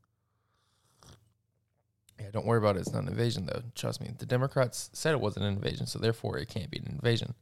Yeah, 2.21 2.31
don't 2.33 2.45
worry 2.45 2.59
about 2.59 2.77
it. 2.77 2.81
It's 2.81 2.93
not 2.93 3.05
an 3.05 3.09
invasion, 3.09 3.47
though. 3.47 3.63
Trust 3.75 4.01
me. 4.01 4.11
The 4.19 4.27
Democrats 4.27 4.91
said 4.93 5.13
it 5.13 5.21
wasn't 5.21 5.47
an 5.47 5.55
invasion, 5.55 5.87
so 5.87 5.99
therefore 5.99 6.37
it 6.37 6.49
can't 6.49 6.71
be 6.71 6.79
an 6.79 6.89
invasion. 6.91 7.35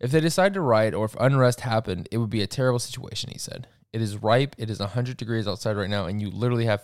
If 0.00 0.10
they 0.10 0.20
decide 0.20 0.54
to 0.54 0.60
riot 0.60 0.94
or 0.94 1.04
if 1.04 1.14
unrest 1.20 1.60
happened, 1.60 2.08
it 2.10 2.18
would 2.18 2.30
be 2.30 2.42
a 2.42 2.46
terrible 2.46 2.78
situation, 2.78 3.30
he 3.30 3.38
said. 3.38 3.68
It 3.92 4.00
is 4.00 4.16
ripe. 4.16 4.56
It 4.58 4.70
is 4.70 4.80
100 4.80 5.16
degrees 5.16 5.46
outside 5.46 5.76
right 5.76 5.90
now, 5.90 6.06
and 6.06 6.20
you 6.20 6.30
literally 6.30 6.66
have 6.66 6.82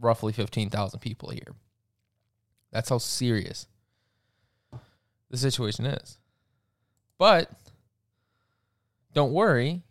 roughly 0.00 0.32
15,000 0.32 0.98
people 1.00 1.30
here. 1.30 1.54
That's 2.74 2.88
how 2.88 2.98
serious 2.98 3.68
the 5.30 5.36
situation 5.36 5.86
is. 5.86 6.18
But 7.18 7.48
don't 9.14 9.32
worry, 9.32 9.82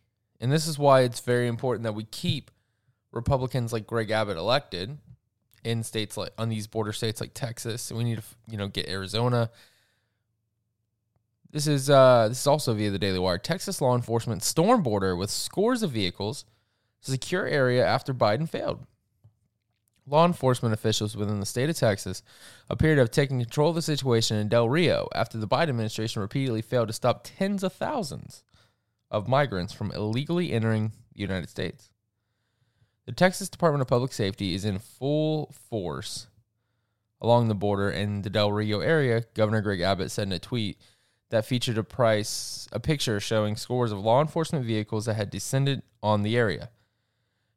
and 0.42 0.52
this 0.52 0.68
is 0.68 0.78
why 0.78 1.02
it's 1.02 1.22
very 1.22 1.48
important 1.48 1.84
that 1.84 1.96
we 1.96 2.04
keep 2.04 2.52
Republicans 3.14 3.72
like 3.72 3.88
Greg 3.88 4.12
Abbott 4.12 4.36
elected 4.36 4.98
in 5.64 5.82
states 5.84 6.18
like 6.18 6.34
on 6.38 6.50
these 6.50 6.68
border 6.68 6.92
states 6.92 7.22
like 7.22 7.34
Texas. 7.34 7.90
We 7.90 8.04
need 8.04 8.18
to 8.18 8.24
you 8.50 8.58
know 8.58 8.68
get 8.68 8.90
Arizona. 8.90 9.50
This 11.52 11.68
is 11.68 11.90
uh, 11.90 12.28
this 12.28 12.42
is 12.42 12.48
also 12.48 12.74
via 12.74 12.92
the 12.92 13.00
Daily 13.00 13.20
Wire. 13.20 13.38
Texas 13.38 13.80
law 13.80 13.96
enforcement 13.96 14.44
storm 14.44 14.84
border 14.84 15.16
with 15.16 15.30
scores 15.30 15.84
of 15.84 15.92
vehicles 15.92 16.44
secure 17.00 17.48
area 17.48 17.86
after 17.86 18.14
Biden 18.14 18.50
failed. 18.50 18.86
Law 20.06 20.26
enforcement 20.26 20.74
officials 20.74 21.16
within 21.16 21.40
the 21.40 21.46
state 21.46 21.70
of 21.70 21.78
Texas 21.78 22.24
appear 22.70 22.96
to 22.96 23.02
have 23.02 23.12
taken 23.12 23.40
control 23.40 23.70
of 23.70 23.76
the 23.76 23.82
situation 23.82 24.38
in 24.38 24.50
Del 24.50 24.68
Rio 24.68 25.08
after 25.16 25.38
the 25.38 25.48
Biden 25.48 25.70
administration 25.70 26.22
repeatedly 26.22 26.62
failed 26.62 26.90
to 26.90 26.94
stop 26.94 27.22
tens 27.24 27.64
of 27.64 27.72
thousands 27.72 28.44
of 29.10 29.30
migrants 29.30 29.72
from 29.72 29.92
illegally 29.92 30.52
entering 30.52 30.92
the 31.14 31.22
United 31.22 31.50
States. 31.50 31.90
The 33.06 33.14
Texas 33.14 33.50
Department 33.50 33.82
of 33.82 33.88
Public 33.88 34.12
Safety 34.12 34.56
is 34.56 34.66
in 34.66 34.80
full 34.80 35.54
force 35.70 36.28
along 37.22 37.48
the 37.48 37.56
border 37.56 37.90
in 37.90 38.22
the 38.22 38.30
Del 38.30 38.52
Rio 38.52 38.82
area, 38.82 39.24
Governor 39.34 39.62
Greg 39.62 39.80
Abbott 39.80 40.12
said 40.12 40.28
in 40.28 40.34
a 40.34 40.40
tweet 40.40 40.78
that 41.30 41.46
featured 41.46 41.78
a 41.78 41.84
price 41.84 42.68
a 42.72 42.80
picture 42.80 43.20
showing 43.20 43.56
scores 43.56 43.92
of 43.92 44.00
law 44.00 44.22
enforcement 44.22 44.66
vehicles 44.66 45.06
that 45.06 45.16
had 45.16 45.30
descended 45.30 45.82
on 46.04 46.22
the 46.22 46.38
area. 46.38 46.70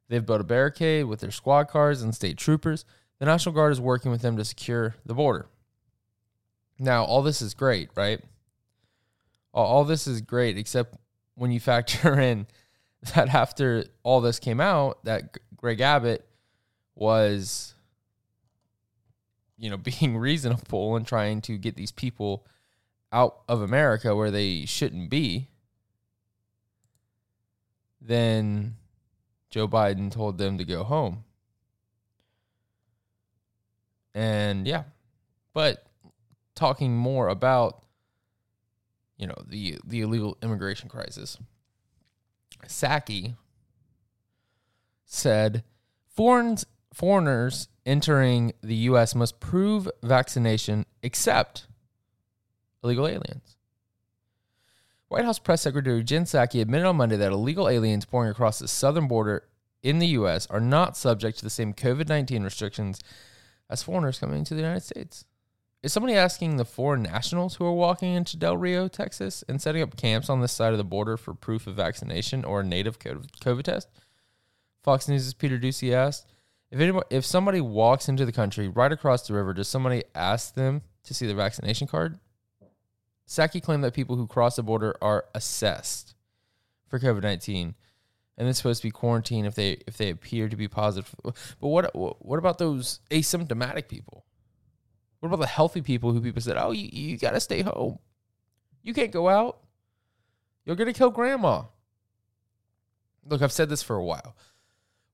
They've 0.09 0.25
built 0.25 0.41
a 0.41 0.45
barricade 0.45 1.05
with 1.05 1.19
their 1.19 1.31
squad 1.31 1.65
cars 1.65 2.01
and 2.01 2.15
state 2.15 2.37
troopers. 2.37 2.85
The 3.19 3.25
National 3.25 3.53
Guard 3.53 3.71
is 3.71 3.81
working 3.81 4.11
with 4.11 4.21
them 4.21 4.37
to 4.37 4.45
secure 4.45 4.95
the 5.05 5.13
border. 5.13 5.47
Now, 6.79 7.03
all 7.03 7.21
this 7.21 7.41
is 7.41 7.53
great, 7.53 7.89
right? 7.95 8.21
All, 9.53 9.83
this 9.85 10.05
is 10.05 10.21
great, 10.21 10.57
except 10.57 10.95
when 11.35 11.51
you 11.51 11.59
factor 11.59 12.19
in 12.19 12.45
that 13.15 13.33
after 13.33 13.85
all 14.03 14.21
this 14.21 14.39
came 14.39 14.61
out, 14.61 15.03
that 15.05 15.37
Greg 15.55 15.81
Abbott 15.81 16.27
was, 16.95 17.73
you 19.57 19.69
know, 19.69 19.77
being 19.99 20.17
reasonable 20.17 20.95
and 20.95 21.07
trying 21.07 21.41
to 21.41 21.57
get 21.57 21.75
these 21.75 21.91
people 21.91 22.45
out 23.11 23.39
of 23.47 23.61
America 23.61 24.15
where 24.15 24.31
they 24.31 24.65
shouldn't 24.65 25.09
be, 25.09 25.49
then 27.99 28.75
Joe 29.57 29.67
Biden 29.67 30.11
told 30.11 30.37
them 30.37 30.59
to 30.59 30.65
go 30.65 30.83
home. 30.83 31.23
And 34.13 34.67
yeah, 34.67 34.83
but 35.51 35.83
talking 36.53 36.95
more 36.95 37.27
about 37.27 37.81
you 39.17 39.25
know 39.25 39.33
the 39.47 39.79
the 39.83 40.01
illegal 40.01 40.37
immigration 40.43 40.89
crisis. 40.89 41.39
Psaki 42.67 43.35
said 45.05 45.63
foreigners 46.07 46.67
foreigners 46.93 47.67
entering 47.83 48.53
the 48.61 48.75
US 48.91 49.15
must 49.15 49.39
prove 49.39 49.89
vaccination 50.03 50.85
except 51.01 51.65
illegal 52.83 53.07
aliens. 53.07 53.56
White 55.09 55.23
House 55.23 55.39
Press 55.39 55.61
Secretary 55.61 56.03
Jen 56.03 56.25
Psaki 56.25 56.61
admitted 56.61 56.85
on 56.85 56.97
Monday 56.97 57.15
that 57.15 57.31
illegal 57.31 57.69
aliens 57.69 58.03
pouring 58.03 58.29
across 58.29 58.59
the 58.59 58.67
southern 58.67 59.07
border 59.07 59.47
in 59.81 59.99
the 59.99 60.07
U.S. 60.07 60.47
are 60.47 60.59
not 60.59 60.97
subject 60.97 61.37
to 61.37 61.45
the 61.45 61.49
same 61.49 61.73
COVID 61.73 62.09
19 62.09 62.43
restrictions 62.43 62.99
as 63.69 63.83
foreigners 63.83 64.19
coming 64.19 64.39
into 64.39 64.53
the 64.53 64.61
United 64.61 64.83
States. 64.83 65.23
Is 65.81 65.93
somebody 65.93 66.15
asking 66.15 66.57
the 66.57 66.65
foreign 66.65 67.03
nationals 67.03 67.55
who 67.55 67.65
are 67.65 67.71
walking 67.71 68.13
into 68.13 68.35
Del 68.35 68.57
Rio, 68.57 68.89
Texas, 68.89 69.43
and 69.47 69.61
setting 69.61 69.81
up 69.81 69.95
camps 69.95 70.29
on 70.29 70.41
this 70.41 70.51
side 70.51 70.73
of 70.73 70.77
the 70.77 70.83
border 70.83 71.15
for 71.15 71.33
proof 71.33 71.67
of 71.67 71.75
vaccination 71.75 72.43
or 72.43 72.59
a 72.59 72.65
native 72.65 72.99
COVID 72.99 73.63
test? 73.63 73.87
Fox 74.83 75.07
News' 75.07 75.33
Peter 75.33 75.57
Doocy 75.57 75.93
asked, 75.93 76.25
if, 76.69 76.81
anybody, 76.81 77.05
if 77.09 77.25
somebody 77.25 77.61
walks 77.61 78.09
into 78.09 78.25
the 78.25 78.31
country 78.33 78.67
right 78.67 78.91
across 78.91 79.25
the 79.25 79.33
river, 79.33 79.53
does 79.53 79.69
somebody 79.69 80.03
ask 80.13 80.55
them 80.55 80.81
to 81.03 81.13
see 81.13 81.27
their 81.27 81.35
vaccination 81.35 81.87
card? 81.87 82.19
Psaki 83.27 83.61
claimed 83.61 83.83
that 83.83 83.93
people 83.93 84.15
who 84.15 84.25
cross 84.25 84.55
the 84.55 84.63
border 84.63 84.95
are 85.01 85.25
assessed 85.35 86.15
for 86.87 86.99
COVID 86.99 87.23
nineteen, 87.23 87.75
and 88.37 88.47
it's 88.47 88.59
supposed 88.59 88.81
to 88.81 88.87
be 88.87 88.91
quarantined 88.91 89.45
if 89.45 89.55
they 89.55 89.81
if 89.85 89.97
they 89.97 90.09
appear 90.09 90.47
to 90.47 90.55
be 90.55 90.67
positive. 90.67 91.13
But 91.23 91.67
what 91.67 91.93
what 91.93 92.39
about 92.39 92.57
those 92.57 93.01
asymptomatic 93.11 93.87
people? 93.87 94.25
What 95.19 95.27
about 95.27 95.41
the 95.41 95.47
healthy 95.47 95.81
people 95.81 96.13
who 96.13 96.21
people 96.21 96.41
said, 96.41 96.57
"Oh, 96.57 96.71
you 96.71 96.89
you 96.91 97.17
got 97.17 97.31
to 97.31 97.39
stay 97.39 97.61
home. 97.61 97.99
You 98.81 98.93
can't 98.93 99.11
go 99.11 99.27
out. 99.27 99.59
You're 100.63 100.75
gonna 100.75 100.93
kill 100.93 101.09
grandma." 101.09 101.63
Look, 103.25 103.41
I've 103.41 103.51
said 103.51 103.67
this 103.67 103.83
for 103.83 103.97
a 103.97 104.03
while. 104.03 104.37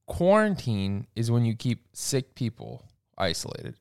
Quarantine 0.06 1.08
is 1.16 1.32
when 1.32 1.46
you 1.46 1.56
keep 1.56 1.88
sick 1.94 2.36
people 2.36 2.86
isolated. 3.18 3.76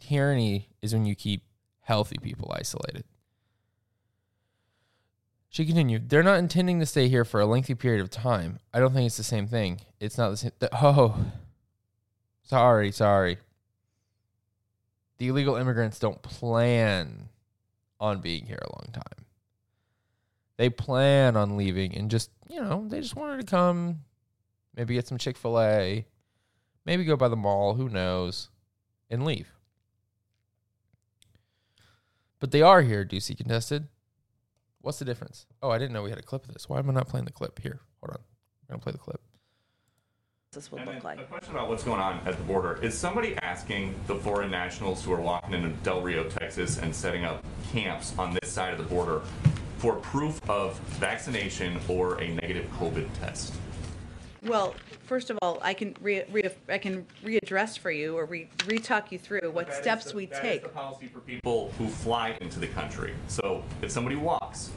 Tyranny 0.00 0.70
is 0.80 0.94
when 0.94 1.04
you 1.04 1.14
keep 1.14 1.42
healthy 1.80 2.16
people 2.22 2.50
isolated. 2.56 3.04
She 5.54 5.64
continued, 5.64 6.08
They're 6.08 6.24
not 6.24 6.40
intending 6.40 6.80
to 6.80 6.86
stay 6.86 7.06
here 7.06 7.24
for 7.24 7.40
a 7.40 7.46
lengthy 7.46 7.76
period 7.76 8.00
of 8.00 8.10
time. 8.10 8.58
I 8.72 8.80
don't 8.80 8.92
think 8.92 9.06
it's 9.06 9.16
the 9.16 9.22
same 9.22 9.46
thing. 9.46 9.82
It's 10.00 10.18
not 10.18 10.30
the 10.30 10.36
same. 10.36 10.50
Th- 10.58 10.72
oh, 10.72 11.26
sorry, 12.42 12.90
sorry. 12.90 13.38
The 15.18 15.28
illegal 15.28 15.54
immigrants 15.54 16.00
don't 16.00 16.20
plan 16.22 17.28
on 18.00 18.20
being 18.20 18.46
here 18.46 18.58
a 18.60 18.72
long 18.72 18.88
time. 18.92 19.26
They 20.56 20.70
plan 20.70 21.36
on 21.36 21.56
leaving 21.56 21.96
and 21.96 22.10
just, 22.10 22.30
you 22.48 22.60
know, 22.60 22.86
they 22.88 23.00
just 23.00 23.14
wanted 23.14 23.38
to 23.38 23.46
come, 23.46 24.00
maybe 24.74 24.94
get 24.94 25.06
some 25.06 25.18
Chick 25.18 25.36
fil 25.36 25.60
A, 25.60 26.04
maybe 26.84 27.04
go 27.04 27.14
by 27.14 27.28
the 27.28 27.36
mall, 27.36 27.74
who 27.74 27.88
knows, 27.88 28.48
and 29.08 29.24
leave. 29.24 29.52
But 32.40 32.50
they 32.50 32.60
are 32.60 32.82
here, 32.82 33.04
Doocy 33.04 33.36
contested. 33.36 33.86
What's 34.84 34.98
the 34.98 35.06
difference? 35.06 35.46
Oh, 35.62 35.70
I 35.70 35.78
didn't 35.78 35.94
know 35.94 36.02
we 36.02 36.10
had 36.10 36.18
a 36.18 36.22
clip 36.22 36.46
of 36.46 36.52
this. 36.52 36.68
Why 36.68 36.78
am 36.78 36.90
I 36.90 36.92
not 36.92 37.08
playing 37.08 37.24
the 37.24 37.32
clip? 37.32 37.58
Here, 37.58 37.80
hold 38.02 38.10
on. 38.10 38.22
I'm 38.68 38.74
going 38.74 38.80
to 38.80 38.82
play 38.82 38.92
the 38.92 38.98
clip. 38.98 39.18
This 40.52 40.70
would 40.70 40.82
And 40.82 40.90
look 40.90 41.02
like. 41.02 41.18
A 41.18 41.24
question 41.24 41.54
about 41.54 41.70
what's 41.70 41.82
going 41.82 42.02
on 42.02 42.20
at 42.26 42.36
the 42.36 42.42
border. 42.42 42.78
Is 42.82 42.92
somebody 42.92 43.34
asking 43.40 43.94
the 44.06 44.16
foreign 44.16 44.50
nationals 44.50 45.02
who 45.02 45.14
are 45.14 45.22
walking 45.22 45.54
into 45.54 45.70
Del 45.84 46.02
Rio, 46.02 46.24
Texas 46.24 46.76
and 46.76 46.94
setting 46.94 47.24
up 47.24 47.42
camps 47.72 48.12
on 48.18 48.36
this 48.38 48.52
side 48.52 48.74
of 48.74 48.78
the 48.78 48.84
border 48.84 49.22
for 49.78 49.94
proof 49.94 50.38
of 50.50 50.78
vaccination 51.00 51.80
or 51.88 52.20
a 52.20 52.28
negative 52.34 52.70
COVID 52.72 53.08
test? 53.20 53.54
Well, 54.44 54.74
first 55.06 55.30
of 55.30 55.38
all, 55.40 55.58
I 55.62 55.72
can 55.72 55.96
re, 56.02 56.24
re, 56.30 56.48
I 56.68 56.76
can 56.76 57.06
readdress 57.24 57.78
for 57.78 57.90
you 57.90 58.16
or 58.18 58.26
re, 58.26 58.48
re-talk 58.66 59.10
you 59.10 59.18
through 59.18 59.50
what 59.52 59.66
That 59.66 59.72
is 59.72 59.78
steps 59.78 60.04
the- 60.10 60.16
we 60.16 60.26
That 60.26 60.34
is 60.34 60.40
take. 60.40 60.62
the 60.64 60.68
policy 60.68 61.06
for 61.08 61.20
people 61.20 61.72
who 61.78 61.88
fly 61.88 62.36
into 62.42 62.60
the 62.60 62.66
country. 62.66 63.14
So 63.28 63.64
if 63.80 63.90
somebody 63.90 64.16
walks 64.16 64.70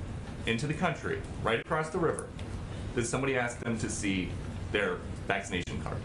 into 0.46 0.68
the 0.68 0.74
country, 0.74 1.22
right 1.44 1.60
across 1.60 1.90
the 1.90 1.98
river, 1.98 2.28
does 2.96 3.10
somebody 3.10 3.38
ask 3.38 3.60
them 3.60 3.78
to 3.80 3.90
see 3.90 4.30
their 4.72 4.96
vaccination 5.28 5.82
card? 5.84 5.98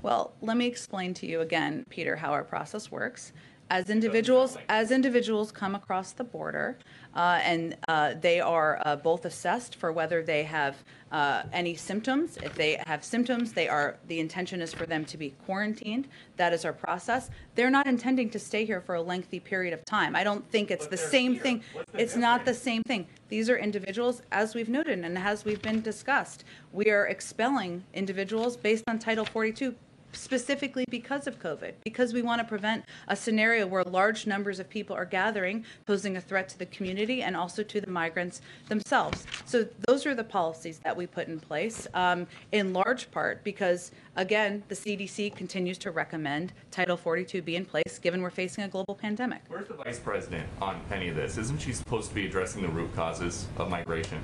Well, 0.00 0.32
let 0.40 0.56
me 0.56 0.66
explain 0.66 1.12
to 1.14 1.26
you 1.26 1.42
again, 1.42 1.84
Peter, 1.90 2.16
how 2.16 2.30
our 2.32 2.44
process 2.44 2.90
works. 2.90 3.32
As 3.70 3.90
individuals, 3.90 4.56
as 4.70 4.90
individuals 4.90 5.52
come 5.52 5.74
across 5.74 6.12
the 6.12 6.24
border, 6.24 6.78
and 7.18 7.76
uh, 7.88 8.14
they 8.20 8.40
are 8.40 8.80
uh, 8.84 8.96
both 8.96 9.24
assessed 9.24 9.74
for 9.74 9.92
whether 9.92 10.22
they 10.22 10.44
have 10.44 10.76
uh, 11.10 11.42
any 11.52 11.74
symptoms. 11.74 12.38
If 12.42 12.54
they 12.54 12.80
have 12.86 13.02
symptoms, 13.02 13.52
they 13.52 13.68
are 13.68 13.96
the 14.06 14.20
intention 14.20 14.60
is 14.60 14.72
for 14.72 14.86
them 14.86 15.04
to 15.06 15.16
be 15.16 15.30
quarantined. 15.44 16.06
That 16.36 16.52
is 16.52 16.64
our 16.64 16.72
process. 16.72 17.30
They're 17.54 17.70
not 17.70 17.86
intending 17.86 18.30
to 18.30 18.38
stay 18.38 18.64
here 18.64 18.80
for 18.80 18.94
a 18.94 19.02
lengthy 19.02 19.40
period 19.40 19.74
of 19.74 19.84
time. 19.84 20.14
I 20.14 20.22
don't 20.22 20.48
think 20.50 20.70
it's 20.70 20.84
But 20.84 20.92
the 20.92 20.96
same 20.98 21.32
here. 21.34 21.42
thing. 21.42 21.62
The 21.92 22.02
It's 22.02 22.16
not 22.16 22.44
the 22.44 22.54
same 22.54 22.82
thing. 22.82 23.06
These 23.28 23.50
are 23.50 23.58
individuals, 23.58 24.22
as 24.30 24.54
we've 24.54 24.68
noted 24.68 24.98
and 25.00 25.18
as 25.18 25.44
we've 25.44 25.62
been 25.62 25.80
discussed. 25.80 26.44
We 26.72 26.90
are 26.90 27.06
expelling 27.06 27.84
individuals 27.94 28.56
based 28.56 28.84
on 28.86 28.98
Title 28.98 29.24
42 29.24 29.74
specifically 30.12 30.84
because 30.90 31.26
of 31.26 31.38
COVID, 31.38 31.74
because 31.84 32.12
we 32.12 32.22
want 32.22 32.40
to 32.40 32.46
prevent 32.46 32.84
a 33.08 33.16
scenario 33.16 33.66
where 33.66 33.84
large 33.84 34.26
numbers 34.26 34.58
of 34.58 34.68
people 34.68 34.94
are 34.96 35.04
gathering, 35.04 35.64
posing 35.86 36.16
a 36.16 36.20
threat 36.20 36.48
to 36.50 36.58
the 36.58 36.66
community 36.66 37.22
and 37.22 37.36
also 37.36 37.62
to 37.62 37.80
the 37.80 37.90
migrants 37.90 38.40
themselves. 38.68 39.26
So 39.44 39.66
those 39.86 40.06
are 40.06 40.14
the 40.14 40.24
policies 40.24 40.78
that 40.80 40.96
we 40.96 41.06
put 41.06 41.28
in 41.28 41.40
place, 41.40 41.86
um, 41.94 42.26
in 42.52 42.72
large 42.72 43.10
part 43.10 43.44
because, 43.44 43.90
again, 44.16 44.62
the 44.68 44.74
CDC 44.74 45.34
continues 45.36 45.78
to 45.78 45.90
recommend 45.90 46.52
Title 46.70 46.96
42 46.96 47.42
be 47.42 47.56
in 47.56 47.64
place, 47.64 47.98
given 47.98 48.22
we're 48.22 48.30
facing 48.30 48.64
a 48.64 48.68
global 48.68 48.94
pandemic. 48.94 49.42
Where's 49.48 49.68
the 49.68 49.74
vice 49.74 49.98
president 49.98 50.46
on 50.60 50.80
any 50.92 51.08
of 51.08 51.16
this? 51.16 51.38
Isn't 51.38 51.60
she 51.60 51.72
supposed 51.72 52.08
to 52.08 52.14
be 52.14 52.26
addressing 52.26 52.62
the 52.62 52.68
root 52.68 52.94
causes 52.94 53.46
of 53.56 53.70
migration? 53.70 54.20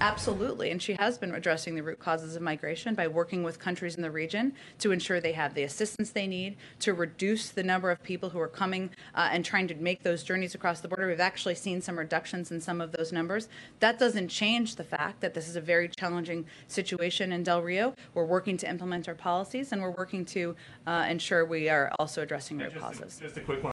Absolutely. 0.00 0.70
And 0.70 0.80
she 0.80 0.94
has 0.94 1.18
been 1.18 1.34
addressing 1.34 1.74
the 1.74 1.82
root 1.82 1.98
causes 1.98 2.34
of 2.34 2.40
migration 2.40 2.94
by 2.94 3.06
working 3.06 3.42
with 3.42 3.58
countries 3.58 3.96
in 3.96 4.02
the 4.02 4.10
region 4.10 4.54
to 4.78 4.92
ensure 4.92 5.20
they 5.20 5.32
have 5.32 5.52
the 5.52 5.62
assistance 5.62 6.10
they 6.10 6.26
need 6.26 6.56
to 6.78 6.94
reduce 6.94 7.50
the 7.50 7.62
number 7.62 7.90
of 7.90 8.02
people 8.02 8.30
who 8.30 8.40
are 8.40 8.48
coming 8.48 8.90
uh, 9.14 9.28
and 9.30 9.44
trying 9.44 9.68
to 9.68 9.74
make 9.74 10.02
those 10.02 10.22
journeys 10.22 10.54
across 10.54 10.80
the 10.80 10.88
border. 10.88 11.06
We've 11.06 11.20
actually 11.20 11.54
seen 11.54 11.82
some 11.82 11.98
reductions 11.98 12.50
in 12.50 12.60
some 12.62 12.80
of 12.80 12.92
those 12.92 13.12
numbers. 13.12 13.48
That 13.80 13.98
doesn't 13.98 14.28
change 14.28 14.76
the 14.76 14.84
fact 14.84 15.20
that 15.20 15.34
this 15.34 15.48
is 15.48 15.56
a 15.56 15.60
very 15.60 15.88
challenging 15.88 16.46
situation 16.66 17.32
in 17.32 17.42
Del 17.42 17.60
Rio. 17.60 17.94
We're 18.14 18.24
working 18.24 18.56
to 18.58 18.70
implement 18.70 19.06
our 19.06 19.14
policies 19.14 19.72
and 19.72 19.82
we're 19.82 19.90
working 19.90 20.24
to 20.26 20.56
uh, 20.86 21.06
ensure 21.10 21.44
we 21.44 21.68
are 21.68 21.92
also 21.98 22.22
addressing 22.22 22.56
root 22.56 22.72
Just 22.72 22.76
a, 22.76 22.80
causes. 22.80 23.18
just 23.20 23.36
a 23.36 23.40
quick 23.40 23.62
one. 23.62 23.72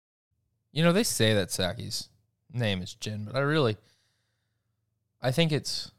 You 0.73 0.84
know, 0.84 0.91
they 0.91 1.04
say 1.04 1.34
that 1.34 1.49
Psaki's 1.49 2.10
name 2.54 2.82
is 2.82 2.93
Jen, 2.95 3.23
but 3.25 3.36
I 3.36 3.39
really, 3.39 3.78
I 5.21 5.32
think 5.32 5.52
it's, 5.54 5.91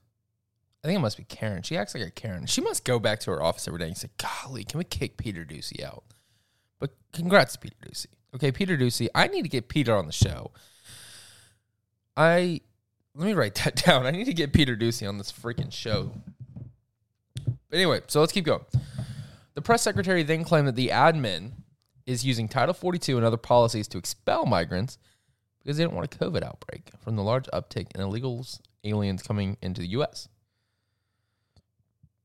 I 0.82 0.86
think 0.86 0.98
it 0.98 1.02
must 1.02 1.16
be 1.16 1.24
Karen. 1.24 1.62
She 1.62 1.76
acts 1.76 1.94
like 1.94 2.04
a 2.04 2.10
Karen. 2.10 2.46
She 2.46 2.60
must 2.60 2.84
go 2.84 2.98
back 2.98 3.18
to 3.20 3.30
her 3.32 3.42
office 3.42 3.66
every 3.66 3.80
day 3.80 3.86
and 3.86 3.96
say, 3.96 4.10
golly, 4.16 4.64
can 4.64 4.78
we 4.78 4.84
kick 4.84 5.16
Peter 5.16 5.44
Doocy 5.44 5.82
out? 5.82 6.04
But 6.78 6.90
congrats, 7.12 7.56
Peter 7.56 7.76
Doocy. 7.84 8.06
Okay, 8.34 8.52
Peter 8.52 8.76
Doocy, 8.76 9.08
I 9.14 9.26
need 9.26 9.42
to 9.42 9.48
get 9.48 9.68
Peter 9.68 9.96
on 9.96 10.06
the 10.06 10.12
show. 10.12 10.52
I, 12.16 12.60
let 13.14 13.26
me 13.26 13.34
write 13.34 13.54
that 13.64 13.76
down. 13.84 14.06
I 14.06 14.12
need 14.12 14.26
to 14.26 14.34
get 14.34 14.52
Peter 14.52 14.76
Doocy 14.76 15.08
on 15.08 15.18
this 15.18 15.32
freaking 15.32 15.72
show. 15.72 16.12
But 17.44 17.76
anyway, 17.76 18.02
so 18.06 18.20
let's 18.20 18.32
keep 18.32 18.44
going. 18.44 18.64
The 19.54 19.62
press 19.62 19.82
secretary 19.82 20.22
then 20.22 20.44
claimed 20.44 20.68
that 20.68 20.76
the 20.76 20.88
admin 20.88 21.52
is 22.06 22.24
using 22.24 22.48
Title 22.48 22.72
42 22.72 23.16
and 23.16 23.26
other 23.26 23.36
policies 23.36 23.88
to 23.88 23.98
expel 23.98 24.46
migrants 24.46 24.96
because 25.58 25.76
they 25.76 25.84
don't 25.84 25.94
want 25.94 26.14
a 26.14 26.18
COVID 26.18 26.44
outbreak 26.44 26.90
from 27.00 27.16
the 27.16 27.22
large 27.22 27.46
uptick 27.52 27.88
in 27.94 28.00
illegals, 28.00 28.60
aliens 28.84 29.22
coming 29.22 29.56
into 29.60 29.80
the 29.80 29.88
U.S. 29.88 30.28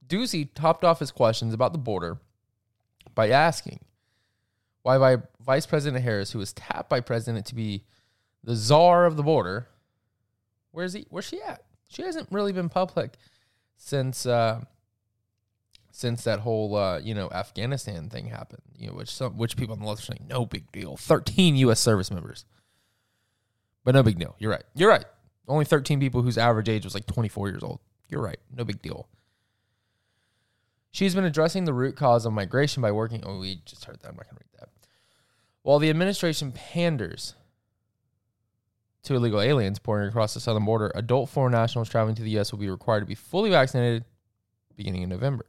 Doocy 0.08 0.50
topped 0.54 0.84
off 0.84 1.00
his 1.00 1.12
questions 1.12 1.54
about 1.54 1.72
the 1.72 1.80
border 1.80 2.20
by 3.16 3.30
asking 3.30 3.80
why 4.84 5.18
Vice 5.40 5.66
President 5.66 6.04
Harris, 6.04 6.32
who 6.32 6.40
was 6.40 6.54
tapped 6.54 6.90
by 6.90 7.00
President 7.00 7.46
to 7.48 7.56
be 7.56 7.84
the 8.44 8.56
czar 8.56 9.06
of 9.06 9.16
the 9.16 9.24
border, 9.24 9.68
where's 10.72 10.94
he? 10.94 11.06
Where's 11.10 11.26
she 11.26 11.42
at? 11.42 11.64
She 11.88 12.02
hasn't 12.02 12.28
really 12.32 12.52
been 12.52 12.70
public 12.70 13.14
since 13.78 14.26
uh, 14.26 14.62
since 15.92 16.24
that 16.26 16.40
whole 16.40 16.76
uh, 16.76 17.00
you 17.00 17.14
know 17.14 17.30
Afghanistan 17.32 18.10
thing 18.10 18.28
happened. 18.28 18.64
You 18.78 18.88
know, 18.88 18.94
which 18.96 19.10
some 19.10 19.38
which 19.38 19.56
people 19.56 19.74
on 19.74 19.80
the 19.80 19.88
left 19.88 20.02
are 20.02 20.06
saying 20.06 20.26
no 20.30 20.46
big 20.46 20.72
deal. 20.72 20.98
Thirteen 20.98 21.56
U.S. 21.58 21.80
service 21.80 22.12
members, 22.12 22.46
but 23.86 23.96
no 23.96 24.04
big 24.04 24.20
deal. 24.20 24.36
You're 24.40 24.52
right. 24.52 24.64
You're 24.76 24.90
right. 24.90 25.06
Only 25.48 25.66
thirteen 25.66 26.00
people 26.00 26.22
whose 26.22 26.38
average 26.38 26.68
age 26.68 26.84
was 26.84 26.94
like 26.94 27.06
24 27.06 27.50
years 27.50 27.64
old. 27.64 27.80
You're 28.10 28.22
right. 28.22 28.40
No 28.54 28.66
big 28.66 28.82
deal. 28.82 29.08
She's 30.94 31.16
been 31.16 31.26
addressing 31.26 31.66
the 31.66 31.74
root 31.74 31.96
cause 31.96 32.24
of 32.24 32.34
migration 32.34 32.84
by 32.84 32.92
working. 32.92 33.24
Oh, 33.26 33.40
we 33.40 33.62
just 33.66 33.84
heard 33.84 34.00
that. 34.02 34.10
I'm 34.10 34.16
not 34.16 34.26
going 34.26 34.38
to 34.38 34.44
read 34.44 34.60
that. 34.60 34.70
While 35.64 35.80
the 35.80 35.90
administration 35.90 36.52
panders 36.52 37.34
to 39.02 39.16
illegal 39.16 39.42
aliens 39.42 39.80
pouring 39.80 40.08
across 40.08 40.36
the 40.36 40.40
southern 40.40 40.66
border, 40.66 40.92
adult 40.94 41.30
foreign 41.30 41.54
nationals 41.54 41.90
traveling 41.90 42.14
to 42.16 42.22
the 42.22 42.30
U.S. 42.32 42.52
will 42.52 42.60
be 42.60 42.70
required 42.70 43.00
to 43.00 43.08
be 43.08 43.16
fully 43.16 43.50
vaccinated 43.50 44.06
beginning 44.76 45.02
in 45.02 45.10
November. 45.10 45.48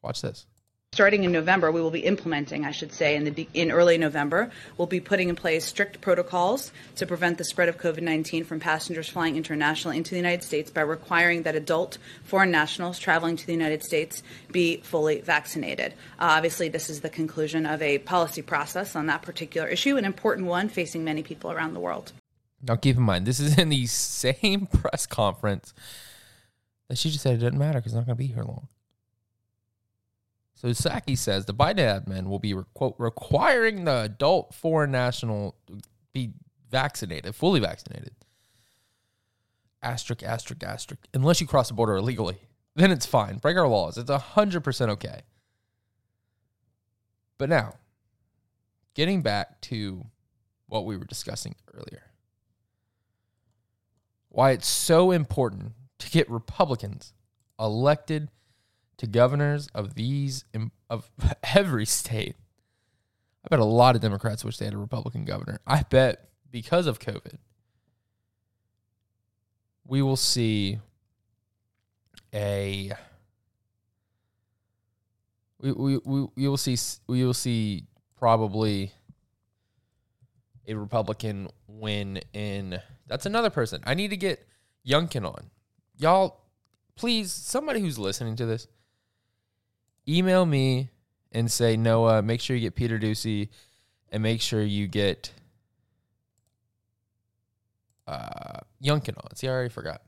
Watch 0.00 0.22
this. 0.22 0.46
Starting 0.94 1.24
in 1.24 1.32
November, 1.32 1.72
we 1.72 1.80
will 1.80 1.90
be 1.90 2.04
implementing, 2.04 2.64
I 2.64 2.70
should 2.70 2.92
say, 2.92 3.16
in 3.16 3.24
the 3.24 3.48
in 3.52 3.72
early 3.72 3.98
November, 3.98 4.52
we'll 4.78 4.86
be 4.86 5.00
putting 5.00 5.28
in 5.28 5.34
place 5.34 5.64
strict 5.64 6.00
protocols 6.00 6.70
to 6.94 7.04
prevent 7.04 7.36
the 7.36 7.42
spread 7.42 7.68
of 7.68 7.78
COVID-19 7.78 8.46
from 8.46 8.60
passengers 8.60 9.08
flying 9.08 9.34
internationally 9.34 9.96
into 9.96 10.10
the 10.12 10.18
United 10.18 10.44
States 10.44 10.70
by 10.70 10.82
requiring 10.82 11.42
that 11.42 11.56
adult 11.56 11.98
foreign 12.22 12.52
nationals 12.52 13.00
traveling 13.00 13.34
to 13.34 13.44
the 13.44 13.52
United 13.52 13.82
States 13.82 14.22
be 14.52 14.76
fully 14.84 15.20
vaccinated. 15.20 15.94
Uh, 16.20 16.38
obviously, 16.38 16.68
this 16.68 16.88
is 16.88 17.00
the 17.00 17.10
conclusion 17.10 17.66
of 17.66 17.82
a 17.82 17.98
policy 17.98 18.40
process 18.40 18.94
on 18.94 19.06
that 19.06 19.20
particular 19.20 19.66
issue, 19.66 19.96
an 19.96 20.04
important 20.04 20.46
one 20.46 20.68
facing 20.68 21.02
many 21.02 21.24
people 21.24 21.50
around 21.50 21.74
the 21.74 21.80
world. 21.80 22.12
Now, 22.62 22.76
keep 22.76 22.96
in 22.96 23.02
mind, 23.02 23.26
this 23.26 23.40
is 23.40 23.58
in 23.58 23.68
the 23.68 23.86
same 23.88 24.68
press 24.68 25.06
conference 25.06 25.74
that 26.88 26.98
she 26.98 27.10
just 27.10 27.24
said 27.24 27.34
it 27.34 27.38
doesn't 27.38 27.58
matter 27.58 27.80
because 27.80 27.94
it's 27.94 27.96
not 27.96 28.06
going 28.06 28.16
to 28.16 28.22
be 28.22 28.32
here 28.32 28.44
long. 28.44 28.68
So 30.54 30.68
Psaki 30.68 31.18
says 31.18 31.46
the 31.46 31.54
Biden 31.54 31.78
admin 31.78 32.28
will 32.28 32.38
be 32.38 32.54
quote 32.74 32.94
requiring 32.98 33.84
the 33.84 34.02
adult 34.02 34.54
foreign 34.54 34.92
national 34.92 35.56
be 36.12 36.32
vaccinated, 36.70 37.34
fully 37.34 37.60
vaccinated. 37.60 38.12
Asterisk, 39.82 40.22
asterisk, 40.22 40.62
asterisk. 40.62 41.06
Unless 41.12 41.40
you 41.40 41.46
cross 41.46 41.68
the 41.68 41.74
border 41.74 41.96
illegally, 41.96 42.38
then 42.76 42.90
it's 42.90 43.06
fine. 43.06 43.38
Break 43.38 43.56
our 43.56 43.68
laws. 43.68 43.98
It's 43.98 44.10
hundred 44.10 44.62
percent 44.62 44.90
okay. 44.92 45.22
But 47.36 47.48
now, 47.48 47.74
getting 48.94 49.22
back 49.22 49.60
to 49.62 50.04
what 50.66 50.86
we 50.86 50.96
were 50.96 51.04
discussing 51.04 51.56
earlier, 51.74 52.04
why 54.28 54.52
it's 54.52 54.68
so 54.68 55.10
important 55.10 55.72
to 55.98 56.10
get 56.10 56.30
Republicans 56.30 57.12
elected 57.58 58.30
to 58.98 59.06
governors 59.06 59.68
of 59.74 59.94
these 59.94 60.44
of 60.90 61.10
every 61.54 61.86
state. 61.86 62.36
I 63.44 63.48
bet 63.48 63.58
a 63.58 63.64
lot 63.64 63.94
of 63.94 64.00
Democrats 64.00 64.44
wish 64.44 64.56
they 64.56 64.64
had 64.64 64.74
a 64.74 64.78
Republican 64.78 65.24
governor. 65.24 65.60
I 65.66 65.82
bet 65.82 66.28
because 66.50 66.86
of 66.86 66.98
COVID, 66.98 67.36
we 69.86 70.00
will 70.00 70.16
see 70.16 70.78
a 72.32 72.92
we 75.60 75.72
we 75.72 75.98
we, 76.04 76.26
we 76.36 76.48
will 76.48 76.56
see 76.56 76.76
we 77.06 77.24
will 77.24 77.34
see 77.34 77.84
probably 78.18 78.92
a 80.66 80.74
Republican 80.74 81.48
win 81.66 82.20
in 82.32 82.80
that's 83.06 83.26
another 83.26 83.50
person. 83.50 83.82
I 83.84 83.94
need 83.94 84.08
to 84.08 84.16
get 84.16 84.46
Youngkin 84.86 85.26
on. 85.26 85.50
Y'all 85.96 86.40
please 86.96 87.32
somebody 87.32 87.80
who's 87.80 87.98
listening 87.98 88.36
to 88.36 88.46
this 88.46 88.66
email 90.08 90.46
me 90.46 90.90
and 91.32 91.50
say 91.50 91.76
Noah, 91.76 92.22
make 92.22 92.40
sure 92.40 92.56
you 92.56 92.62
get 92.62 92.74
Peter 92.74 92.98
Doocy 92.98 93.48
and 94.10 94.22
make 94.22 94.40
sure 94.40 94.62
you 94.62 94.86
get 94.86 95.32
uh 98.06 98.60
Youngkin 98.82 99.16
on. 99.16 99.34
See, 99.34 99.48
I 99.48 99.52
already 99.52 99.70
forgot. 99.70 100.02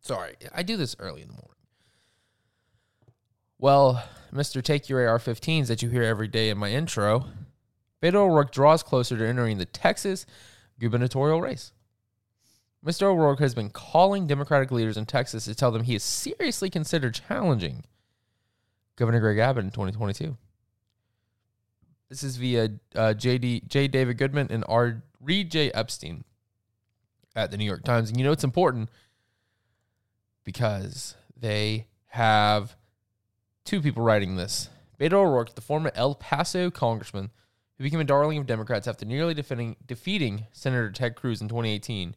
Sorry, 0.00 0.34
I 0.54 0.62
do 0.62 0.76
this 0.76 0.94
early 0.98 1.22
in 1.22 1.28
the 1.28 1.34
morning. 1.34 1.48
Well, 3.58 4.02
Mr. 4.32 4.62
Take 4.62 4.88
Your 4.88 5.06
AR 5.08 5.18
15s 5.18 5.66
that 5.66 5.82
you 5.82 5.90
hear 5.90 6.04
every 6.04 6.28
day 6.28 6.48
in 6.48 6.58
my 6.58 6.70
intro, 6.70 7.26
Beto 8.00 8.14
O'Rourke 8.14 8.52
draws 8.52 8.82
closer 8.84 9.16
to 9.16 9.26
entering 9.26 9.58
the 9.58 9.64
Texas 9.64 10.24
gubernatorial 10.78 11.42
race. 11.42 11.72
Mr. 12.84 13.02
O'Rourke 13.02 13.40
has 13.40 13.54
been 13.54 13.70
calling 13.70 14.28
Democratic 14.28 14.70
leaders 14.70 14.96
in 14.96 15.04
Texas 15.04 15.44
to 15.46 15.54
tell 15.54 15.72
them 15.72 15.82
he 15.82 15.96
is 15.96 16.04
seriously 16.04 16.70
considered 16.70 17.20
challenging 17.26 17.84
Governor 18.98 19.20
Greg 19.20 19.38
Abbott 19.38 19.64
in 19.64 19.70
2022. 19.70 20.36
This 22.08 22.24
is 22.24 22.36
via 22.36 22.64
uh, 22.96 23.14
JD, 23.14 23.68
J. 23.68 23.86
David 23.86 24.18
Goodman 24.18 24.48
and 24.50 24.64
R. 24.68 25.02
Reid 25.20 25.52
J. 25.52 25.70
Epstein 25.70 26.24
at 27.36 27.52
the 27.52 27.56
New 27.56 27.64
York 27.64 27.84
Times. 27.84 28.08
And 28.08 28.18
you 28.18 28.24
know 28.24 28.32
it's 28.32 28.44
important 28.44 28.90
because 30.42 31.14
they 31.38 31.86
have 32.06 32.74
two 33.64 33.80
people 33.80 34.02
writing 34.02 34.34
this. 34.34 34.68
Beto 34.98 35.12
O'Rourke, 35.12 35.54
the 35.54 35.60
former 35.60 35.92
El 35.94 36.16
Paso 36.16 36.68
congressman 36.68 37.30
who 37.76 37.84
became 37.84 38.00
a 38.00 38.04
darling 38.04 38.38
of 38.38 38.46
Democrats 38.46 38.88
after 38.88 39.04
nearly 39.04 39.34
defeating 39.34 40.46
Senator 40.50 40.90
Ted 40.90 41.14
Cruz 41.14 41.40
in 41.40 41.48
2018, 41.48 42.16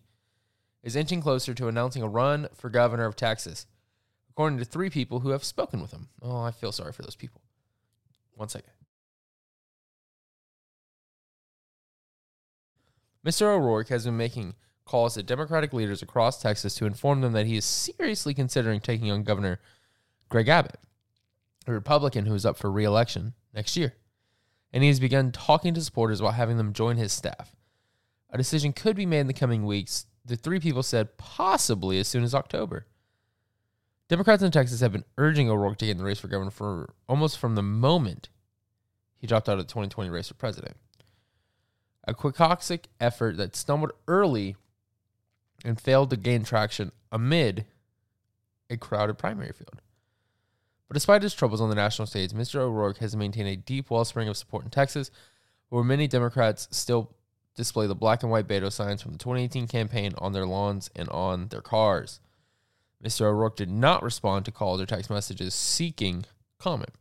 is 0.81 0.95
inching 0.95 1.21
closer 1.21 1.53
to 1.53 1.67
announcing 1.67 2.01
a 2.01 2.07
run 2.07 2.47
for 2.55 2.71
governor 2.71 3.05
of 3.05 3.15
Texas, 3.15 3.67
according 4.31 4.57
to 4.57 4.65
three 4.65 4.89
people 4.89 5.19
who 5.19 5.29
have 5.29 5.43
spoken 5.43 5.81
with 5.81 5.91
him. 5.91 6.07
Oh, 6.21 6.41
I 6.41 6.51
feel 6.51 6.71
sorry 6.71 6.93
for 6.93 7.01
those 7.03 7.15
people. 7.15 7.41
One 8.35 8.49
second. 8.49 8.71
Mr. 13.25 13.43
O'Rourke 13.43 13.89
has 13.89 14.05
been 14.05 14.17
making 14.17 14.55
calls 14.85 15.13
to 15.13 15.23
Democratic 15.23 15.73
leaders 15.73 16.01
across 16.01 16.41
Texas 16.41 16.73
to 16.75 16.85
inform 16.85 17.21
them 17.21 17.33
that 17.33 17.45
he 17.45 17.57
is 17.57 17.65
seriously 17.65 18.33
considering 18.33 18.79
taking 18.79 19.11
on 19.11 19.23
Governor 19.23 19.59
Greg 20.29 20.47
Abbott, 20.47 20.79
a 21.67 21.73
Republican 21.73 22.25
who 22.25 22.33
is 22.33 22.45
up 22.45 22.57
for 22.57 22.71
re-election 22.71 23.33
next 23.53 23.77
year. 23.77 23.93
And 24.73 24.81
he 24.81 24.89
has 24.89 24.99
begun 24.99 25.31
talking 25.31 25.73
to 25.73 25.81
supporters 25.81 26.21
about 26.21 26.35
having 26.35 26.57
them 26.57 26.73
join 26.73 26.95
his 26.97 27.11
staff. 27.11 27.53
A 28.31 28.37
decision 28.37 28.71
could 28.71 28.95
be 28.95 29.05
made 29.05 29.19
in 29.19 29.27
the 29.27 29.33
coming 29.33 29.65
weeks, 29.65 30.05
the 30.25 30.37
three 30.37 30.59
people 30.59 30.83
said 30.83 31.17
possibly 31.17 31.99
as 31.99 32.07
soon 32.07 32.23
as 32.23 32.33
October. 32.33 32.87
Democrats 34.11 34.43
in 34.43 34.51
Texas 34.51 34.81
have 34.81 34.91
been 34.91 35.05
urging 35.17 35.49
O'Rourke 35.49 35.77
to 35.77 35.85
get 35.85 35.91
in 35.91 35.97
the 35.97 36.03
race 36.03 36.19
for 36.19 36.27
governor 36.27 36.51
for 36.51 36.93
almost 37.07 37.37
from 37.37 37.55
the 37.55 37.63
moment 37.63 38.27
he 39.17 39.25
dropped 39.25 39.47
out 39.47 39.57
of 39.57 39.65
the 39.65 39.71
2020 39.71 40.09
race 40.09 40.27
for 40.27 40.33
president. 40.33 40.75
A 42.05 42.13
quixotic 42.13 42.89
effort 42.99 43.37
that 43.37 43.55
stumbled 43.55 43.93
early 44.09 44.57
and 45.63 45.79
failed 45.79 46.09
to 46.09 46.17
gain 46.17 46.43
traction 46.43 46.91
amid 47.09 47.63
a 48.69 48.75
crowded 48.75 49.17
primary 49.17 49.53
field. 49.53 49.81
But 50.89 50.95
despite 50.95 51.23
his 51.23 51.33
troubles 51.33 51.61
on 51.61 51.69
the 51.69 51.75
national 51.75 52.05
stage, 52.05 52.31
Mr. 52.31 52.55
O'Rourke 52.55 52.97
has 52.97 53.15
maintained 53.15 53.47
a 53.47 53.55
deep 53.55 53.89
wellspring 53.89 54.27
of 54.27 54.35
support 54.35 54.65
in 54.65 54.71
Texas, 54.71 55.09
where 55.69 55.85
many 55.85 56.09
Democrats 56.09 56.67
still 56.69 57.15
display 57.55 57.87
the 57.87 57.95
black 57.95 58.23
and 58.23 58.31
white 58.31 58.49
Beto 58.49 58.73
signs 58.73 59.01
from 59.01 59.13
the 59.13 59.19
2018 59.19 59.69
campaign 59.69 60.11
on 60.17 60.33
their 60.33 60.45
lawns 60.45 60.89
and 60.97 61.07
on 61.07 61.47
their 61.47 61.61
cars. 61.61 62.19
Mr. 63.03 63.21
O'Rourke 63.21 63.55
did 63.55 63.69
not 63.69 64.03
respond 64.03 64.45
to 64.45 64.51
calls 64.51 64.79
or 64.79 64.85
text 64.85 65.09
messages 65.09 65.55
seeking 65.55 66.25
comment. 66.59 66.91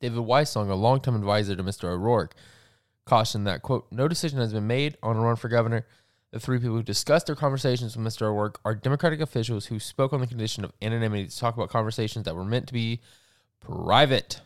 David 0.00 0.18
Wysong, 0.18 0.70
a 0.70 0.74
longtime 0.74 1.16
advisor 1.16 1.56
to 1.56 1.62
Mr. 1.62 1.84
O'Rourke, 1.84 2.34
cautioned 3.04 3.46
that, 3.46 3.62
quote, 3.62 3.86
no 3.90 4.06
decision 4.08 4.38
has 4.38 4.52
been 4.52 4.66
made 4.66 4.96
on 5.02 5.16
a 5.16 5.20
run 5.20 5.36
for 5.36 5.48
governor. 5.48 5.86
The 6.30 6.40
three 6.40 6.58
people 6.58 6.76
who 6.76 6.82
discussed 6.82 7.26
their 7.26 7.34
conversations 7.34 7.96
with 7.96 8.06
Mr. 8.06 8.22
O'Rourke 8.22 8.60
are 8.64 8.74
Democratic 8.74 9.20
officials 9.20 9.66
who 9.66 9.80
spoke 9.80 10.12
on 10.12 10.20
the 10.20 10.26
condition 10.26 10.64
of 10.64 10.72
anonymity 10.82 11.26
to 11.26 11.38
talk 11.38 11.56
about 11.56 11.70
conversations 11.70 12.24
that 12.26 12.36
were 12.36 12.44
meant 12.44 12.66
to 12.66 12.72
be 12.72 13.00
private. 13.60 14.40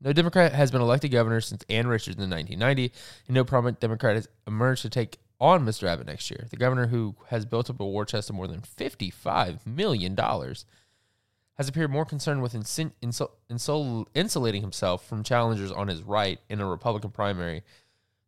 No 0.00 0.12
Democrat 0.12 0.52
has 0.52 0.70
been 0.70 0.80
elected 0.80 1.10
governor 1.10 1.40
since 1.40 1.64
Ann 1.68 1.86
Richards 1.86 2.16
in 2.16 2.30
1990, 2.30 2.92
and 3.26 3.34
no 3.34 3.44
prominent 3.44 3.80
Democrat 3.80 4.16
has 4.16 4.28
emerged 4.46 4.82
to 4.82 4.90
take 4.90 5.18
on 5.40 5.64
Mr. 5.64 5.86
Abbott 5.86 6.06
next 6.06 6.30
year. 6.30 6.46
The 6.50 6.56
governor, 6.56 6.86
who 6.86 7.14
has 7.28 7.44
built 7.44 7.68
up 7.70 7.80
a 7.80 7.86
war 7.86 8.04
chest 8.04 8.30
of 8.30 8.36
more 8.36 8.46
than 8.46 8.60
$55 8.60 9.66
million, 9.66 10.16
has 10.16 11.68
appeared 11.68 11.90
more 11.90 12.04
concerned 12.04 12.42
with 12.42 12.52
insin- 12.52 12.92
insul- 13.02 13.30
insul- 13.50 14.06
insulating 14.14 14.62
himself 14.62 15.06
from 15.06 15.22
challengers 15.22 15.72
on 15.72 15.88
his 15.88 16.02
right 16.02 16.38
in 16.48 16.60
a 16.60 16.66
Republican 16.66 17.10
primary 17.10 17.62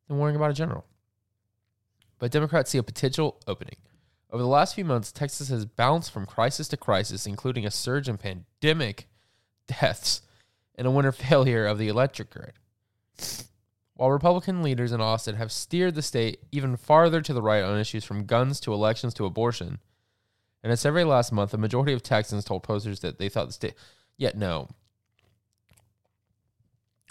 than 0.07 0.19
worrying 0.19 0.37
about 0.37 0.51
a 0.51 0.55
general. 0.55 0.85
But 2.19 2.31
Democrats 2.31 2.71
see 2.71 2.79
a 2.79 2.83
potential 2.83 3.41
opening. 3.47 3.77
Over 4.31 4.43
the 4.43 4.49
last 4.49 4.75
few 4.75 4.85
months, 4.85 5.13
Texas 5.13 5.49
has 5.49 5.65
bounced 5.65 6.11
from 6.11 6.27
crisis 6.27 6.69
to 6.69 6.77
crisis, 6.77 7.27
including 7.27 7.65
a 7.65 7.71
surge 7.71 8.09
in 8.09 8.19
pandemic 8.19 9.09
deaths 9.67 10.23
and 10.75 10.87
a 10.87 10.91
winter 10.91 11.13
failure 11.13 11.67
of 11.67 11.79
the 11.79 11.89
electric 11.89 12.31
grid. 12.31 12.53
While 13.99 14.13
Republican 14.13 14.63
leaders 14.63 14.93
in 14.93 15.01
Austin 15.01 15.35
have 15.35 15.51
steered 15.51 15.97
the 15.97 16.03
state 16.03 16.45
even 16.53 16.77
farther 16.77 17.21
to 17.21 17.35
the 17.35 17.43
right 17.43 17.65
on 17.65 17.81
issues 17.81 18.05
from 18.05 18.27
guns 18.27 18.61
to 18.61 18.73
elections 18.73 19.13
to 19.15 19.27
abortion, 19.27 19.81
and 20.63 20.73
as 20.73 20.87
every 20.87 21.03
last 21.03 21.33
month, 21.33 21.53
a 21.53 21.59
majority 21.59 21.93
of 21.93 22.05
Texans 22.05 22.45
told 22.45 22.63
posters 22.63 23.01
that 23.01 23.19
they 23.19 23.29
thought 23.29 23.49
the 23.49 23.53
state. 23.53 23.75
Yet, 24.17 24.37
no. 24.37 24.69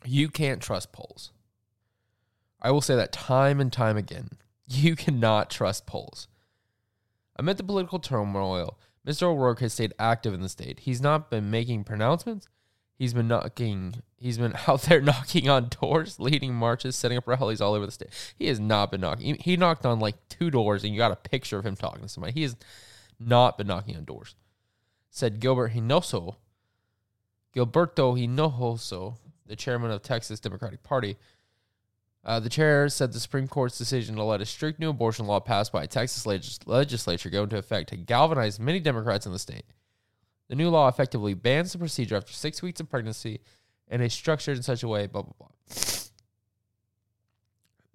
You 0.06 0.30
can't 0.30 0.62
trust 0.62 0.94
polls. 0.94 1.34
I 2.62 2.72
will 2.72 2.80
say 2.80 2.96
that 2.96 3.12
time 3.12 3.60
and 3.60 3.72
time 3.72 3.98
again. 3.98 4.30
You 4.66 4.96
cannot 4.96 5.50
trust 5.50 5.88
polls. 5.88 6.30
Amid 7.36 7.58
the 7.58 7.64
political 7.66 8.00
turmoil, 8.00 8.80
Mr. 9.06 9.24
O'Rourke 9.24 9.60
has 9.60 9.74
stayed 9.74 9.94
active 10.00 10.34
in 10.34 10.40
the 10.40 10.48
state. 10.48 10.80
He's 10.80 11.02
not 11.02 11.30
been 11.30 11.52
making 11.52 11.84
pronouncements. 11.84 12.48
He's 12.98 13.14
been 13.14 13.28
knocking. 13.28 14.02
He's 14.18 14.38
been 14.38 14.56
out 14.68 14.84
there 14.84 15.02
knocking 15.02 15.50
on 15.50 15.70
doors, 15.70 16.20
leading 16.20 16.54
marches, 16.54 16.96
setting 16.96 17.18
up 17.18 17.28
rallies 17.28 17.62
all 17.62 17.74
over 17.74 17.86
the 17.86 17.92
state. 17.92 18.10
He 18.36 18.48
has 18.48 18.60
not 18.60 18.92
been 18.92 19.02
knocking. 19.02 19.36
He, 19.36 19.52
he 19.52 19.58
knocked 19.58 19.86
on 19.86 20.00
like 20.00 20.16
two 20.30 20.50
doors, 20.50 20.84
and 20.84 20.94
you 20.94 20.98
got 20.98 21.12
a 21.12 21.16
picture 21.16 21.60
of 21.60 21.66
him 21.66 21.76
talking 21.76 22.02
to 22.02 22.10
somebody. 22.10 22.34
He 22.34 22.44
has 22.44 22.56
not 23.20 23.58
been 23.58 23.68
knocking 23.68 23.96
on 23.96 24.04
doors. 24.04 24.36
Said 25.10 25.40
Gilbert 25.40 25.74
Hinoso, 25.74 26.36
Gilberto 27.56 28.18
Hinojosa, 28.18 29.16
the 29.46 29.56
chairman 29.56 29.92
of 29.92 30.02
Texas 30.02 30.40
Democratic 30.40 30.84
Party. 30.84 31.18
Uh, 32.24 32.40
the 32.40 32.50
chair 32.50 32.90
said 32.90 33.14
the 33.14 33.20
Supreme 33.20 33.48
Court's 33.48 33.78
decision 33.78 34.16
to 34.16 34.24
let 34.24 34.42
a 34.42 34.46
strict 34.46 34.80
new 34.80 34.90
abortion 34.90 35.26
law 35.26 35.40
passed 35.40 35.72
by 35.72 35.84
a 35.84 35.88
Texas 35.88 36.26
legis- 36.26 36.60
legislature 36.66 37.30
go 37.30 37.44
into 37.44 37.58
effect 37.58 37.92
had 37.92 38.06
galvanized 38.06 38.60
many 38.60 38.80
Democrats 38.80 39.26
in 39.26 39.32
the 39.32 39.40
state. 39.40 39.64
The 40.48 40.56
new 40.56 40.70
law 40.70 40.88
effectively 40.88 41.34
bans 41.34 41.74
the 41.74 41.80
procedure 41.80 42.16
after 42.16 42.34
six 42.34 42.62
weeks 42.62 42.80
of 42.80 42.90
pregnancy 42.90 43.42
and 43.88 44.02
is 44.02 44.14
structured 44.14 44.58
in 44.58 44.64
such 44.64 44.84
a 44.84 44.88
way, 44.88 45.08
blah, 45.08 45.24
blah, 45.24 45.34
blah. 45.38 45.48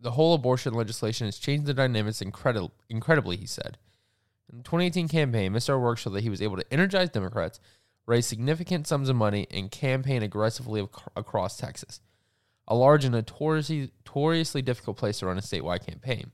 The 0.00 0.10
whole 0.12 0.34
abortion 0.34 0.74
legislation 0.74 1.26
has 1.26 1.38
changed 1.38 1.66
the 1.66 1.74
dynamics 1.74 2.20
incredi- 2.20 2.70
incredibly, 2.88 3.36
he 3.36 3.46
said. 3.46 3.78
In 4.50 4.58
the 4.58 4.64
2018 4.64 5.08
campaign, 5.08 5.52
Mr. 5.52 5.70
O'Rourke 5.70 5.98
showed 5.98 6.10
that 6.10 6.24
he 6.24 6.30
was 6.30 6.42
able 6.42 6.56
to 6.56 6.72
energize 6.72 7.08
Democrats, 7.08 7.60
raise 8.04 8.26
significant 8.26 8.86
sums 8.86 9.08
of 9.08 9.16
money, 9.16 9.46
and 9.50 9.70
campaign 9.70 10.22
aggressively 10.22 10.80
ac- 10.80 10.90
across 11.16 11.56
Texas, 11.56 12.00
a 12.66 12.74
large 12.74 13.04
and 13.04 13.14
notoriously, 13.14 13.92
notoriously 14.04 14.60
difficult 14.60 14.96
place 14.96 15.20
to 15.20 15.26
run 15.26 15.38
a 15.38 15.40
statewide 15.40 15.86
campaign. 15.86 16.32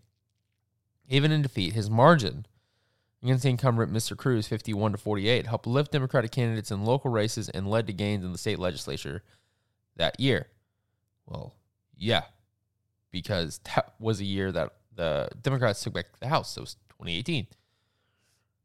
Even 1.09 1.31
in 1.31 1.43
defeat, 1.43 1.75
his 1.75 1.91
margin 1.91 2.47
against 3.23 3.45
incumbent 3.45 3.93
Mr. 3.93 4.17
Cruz, 4.17 4.47
51 4.47 4.93
to 4.93 4.99
48, 4.99 5.47
helped 5.47 5.67
lift 5.67 5.93
Democratic 5.93 6.31
candidates 6.31 6.71
in 6.71 6.85
local 6.85 7.11
races 7.11 7.49
and 7.49 7.69
led 7.69 7.87
to 7.87 7.93
gains 7.93 8.25
in 8.25 8.33
the 8.33 8.39
state 8.39 8.59
legislature 8.59 9.23
that 9.97 10.19
year. 10.21 10.47
Well, 11.27 11.55
yeah, 11.97 12.23
because 13.11 13.59
that 13.75 13.95
was 13.99 14.21
a 14.21 14.25
year 14.25 14.53
that 14.53 14.73
the 14.95 15.29
Democrats 15.41 15.83
took 15.83 15.95
back 15.95 16.07
the 16.21 16.29
House. 16.29 16.57
It 16.57 16.61
was 16.61 16.75
2018. 16.91 17.47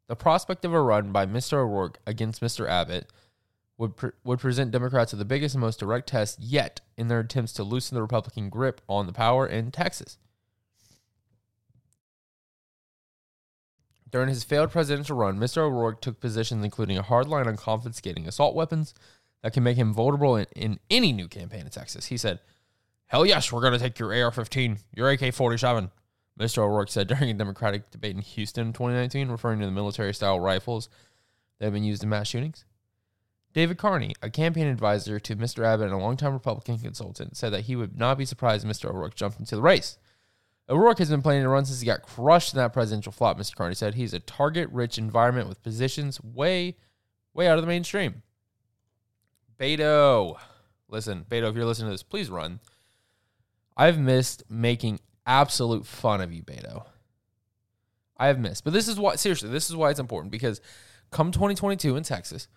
The 0.08 0.16
prospect 0.16 0.66
of 0.66 0.74
a 0.74 0.82
run 0.82 1.12
by 1.12 1.26
Mr. 1.26 1.54
O'Rourke 1.54 2.00
against 2.06 2.42
Mr. 2.42 2.68
Abbott 2.68 3.12
would 3.78 3.96
pre- 3.96 4.12
would 4.24 4.40
present 4.40 4.72
Democrats 4.72 5.12
with 5.12 5.20
the 5.20 5.26
biggest 5.26 5.56
and 5.56 5.62
most 5.62 5.80
direct 5.80 6.10
test 6.10 6.40
yet 6.40 6.82
in 6.98 7.08
their 7.08 7.20
attempts 7.20 7.54
to 7.54 7.64
loosen 7.64 7.96
the 7.96 8.02
Republican 8.02 8.50
grip 8.50 8.82
on 8.88 9.08
the 9.08 9.14
power 9.14 9.48
in 9.48 9.72
Texas. 9.72 10.18
During 14.14 14.30
his 14.30 14.44
failed 14.44 14.70
presidential 14.70 15.18
run, 15.18 15.40
Mr. 15.40 15.58
O'Rourke 15.58 16.00
took 16.00 16.20
positions 16.20 16.64
including 16.64 17.00
a 17.00 17.02
hard 17.02 17.28
line 17.28 17.48
on 17.48 17.58
confiscating 17.58 18.28
assault 18.28 18.54
weapons 18.54 18.94
that 19.42 19.54
can 19.54 19.64
make 19.64 19.76
him 19.76 19.92
vulnerable 19.92 20.36
in, 20.36 20.46
in 20.56 20.80
any 20.92 21.12
new 21.12 21.28
campaign 21.28 21.62
in 21.62 21.70
Texas. 21.72 22.06
He 22.06 22.18
said, 22.18 22.40
Hell 23.08 23.26
yes, 23.26 23.52
we're 23.52 23.62
going 23.62 23.74
to 23.74 23.80
take 23.80 23.98
your 23.98 24.14
AR 24.14 24.30
15, 24.30 24.78
your 24.94 25.10
AK 25.10 25.34
47. 25.34 25.90
Mr. 26.40 26.60
O'Rourke 26.60 26.92
said 26.92 27.08
during 27.08 27.32
a 27.32 27.34
Democratic 27.34 27.90
debate 27.90 28.16
in 28.16 28.22
Houston 28.22 28.68
in 28.68 28.74
2019, 28.74 29.30
referring 29.30 29.60
to 29.62 29.66
the 29.66 29.72
military 29.72 30.14
style 30.14 30.40
rifles 30.40 30.90
that 31.58 31.66
have 31.66 31.74
been 31.74 31.84
used 31.84 32.04
in 32.04 32.10
mass 32.10 32.28
shootings. 32.28 32.66
David 33.52 33.80
Carney, 33.80 34.14
a 34.22 34.30
campaign 34.30 34.68
advisor 34.68 35.20
to 35.22 35.36
Mr. 35.36 35.66
Abbott 35.66 35.88
and 35.88 35.96
a 35.96 35.98
longtime 35.98 36.34
Republican 36.34 36.78
consultant, 36.78 37.36
said 37.36 37.52
that 37.52 37.62
he 37.62 37.76
would 37.76 37.98
not 37.98 38.20
be 38.20 38.26
surprised 38.26 38.64
if 38.64 38.72
Mr. 38.72 38.92
O'Rourke 38.92 39.16
jumped 39.16 39.40
into 39.40 39.56
the 39.56 39.62
race. 39.64 39.98
O'Rourke 40.70 41.00
has 41.00 41.10
been 41.10 41.22
planning 41.22 41.44
to 41.44 41.50
run 41.50 41.66
since 41.66 41.82
he 41.82 41.86
got 41.86 42.04
crushed 42.04 42.54
in 42.54 42.58
that 42.58 42.72
presidential 42.72 43.12
flop, 43.12 43.38
Mr. 43.38 43.56
Carney 43.56 43.76
said. 43.76 43.96
He's 43.96 44.14
a 44.14 44.20
target 44.20 44.70
rich 44.72 44.98
environment 44.98 45.50
with 45.50 45.62
positions 45.62 46.22
way, 46.24 46.78
way 47.34 47.48
out 47.48 47.58
of 47.58 47.64
the 47.64 47.68
mainstream. 47.68 48.24
Beto. 49.60 50.38
Listen, 50.88 51.26
Beto, 51.30 51.50
if 51.50 51.56
you're 51.56 51.66
listening 51.66 51.88
to 51.88 51.94
this, 51.94 52.04
please 52.04 52.30
run. 52.30 52.60
I've 53.76 54.00
missed 54.00 54.44
making 54.50 55.00
absolute 55.26 55.86
fun 55.86 56.22
of 56.22 56.32
you, 56.32 56.44
Beto. 56.44 56.86
I 58.18 58.28
have 58.28 58.40
missed. 58.40 58.64
But 58.64 58.74
this 58.74 58.88
is 58.88 58.98
why, 58.98 59.16
seriously, 59.16 59.50
this 59.50 59.70
is 59.70 59.76
why 59.76 59.90
it's 59.90 60.00
important 60.00 60.32
because 60.32 60.62
come 61.12 61.32
2022 61.32 61.98
in 61.98 62.04
Texas, 62.04 62.48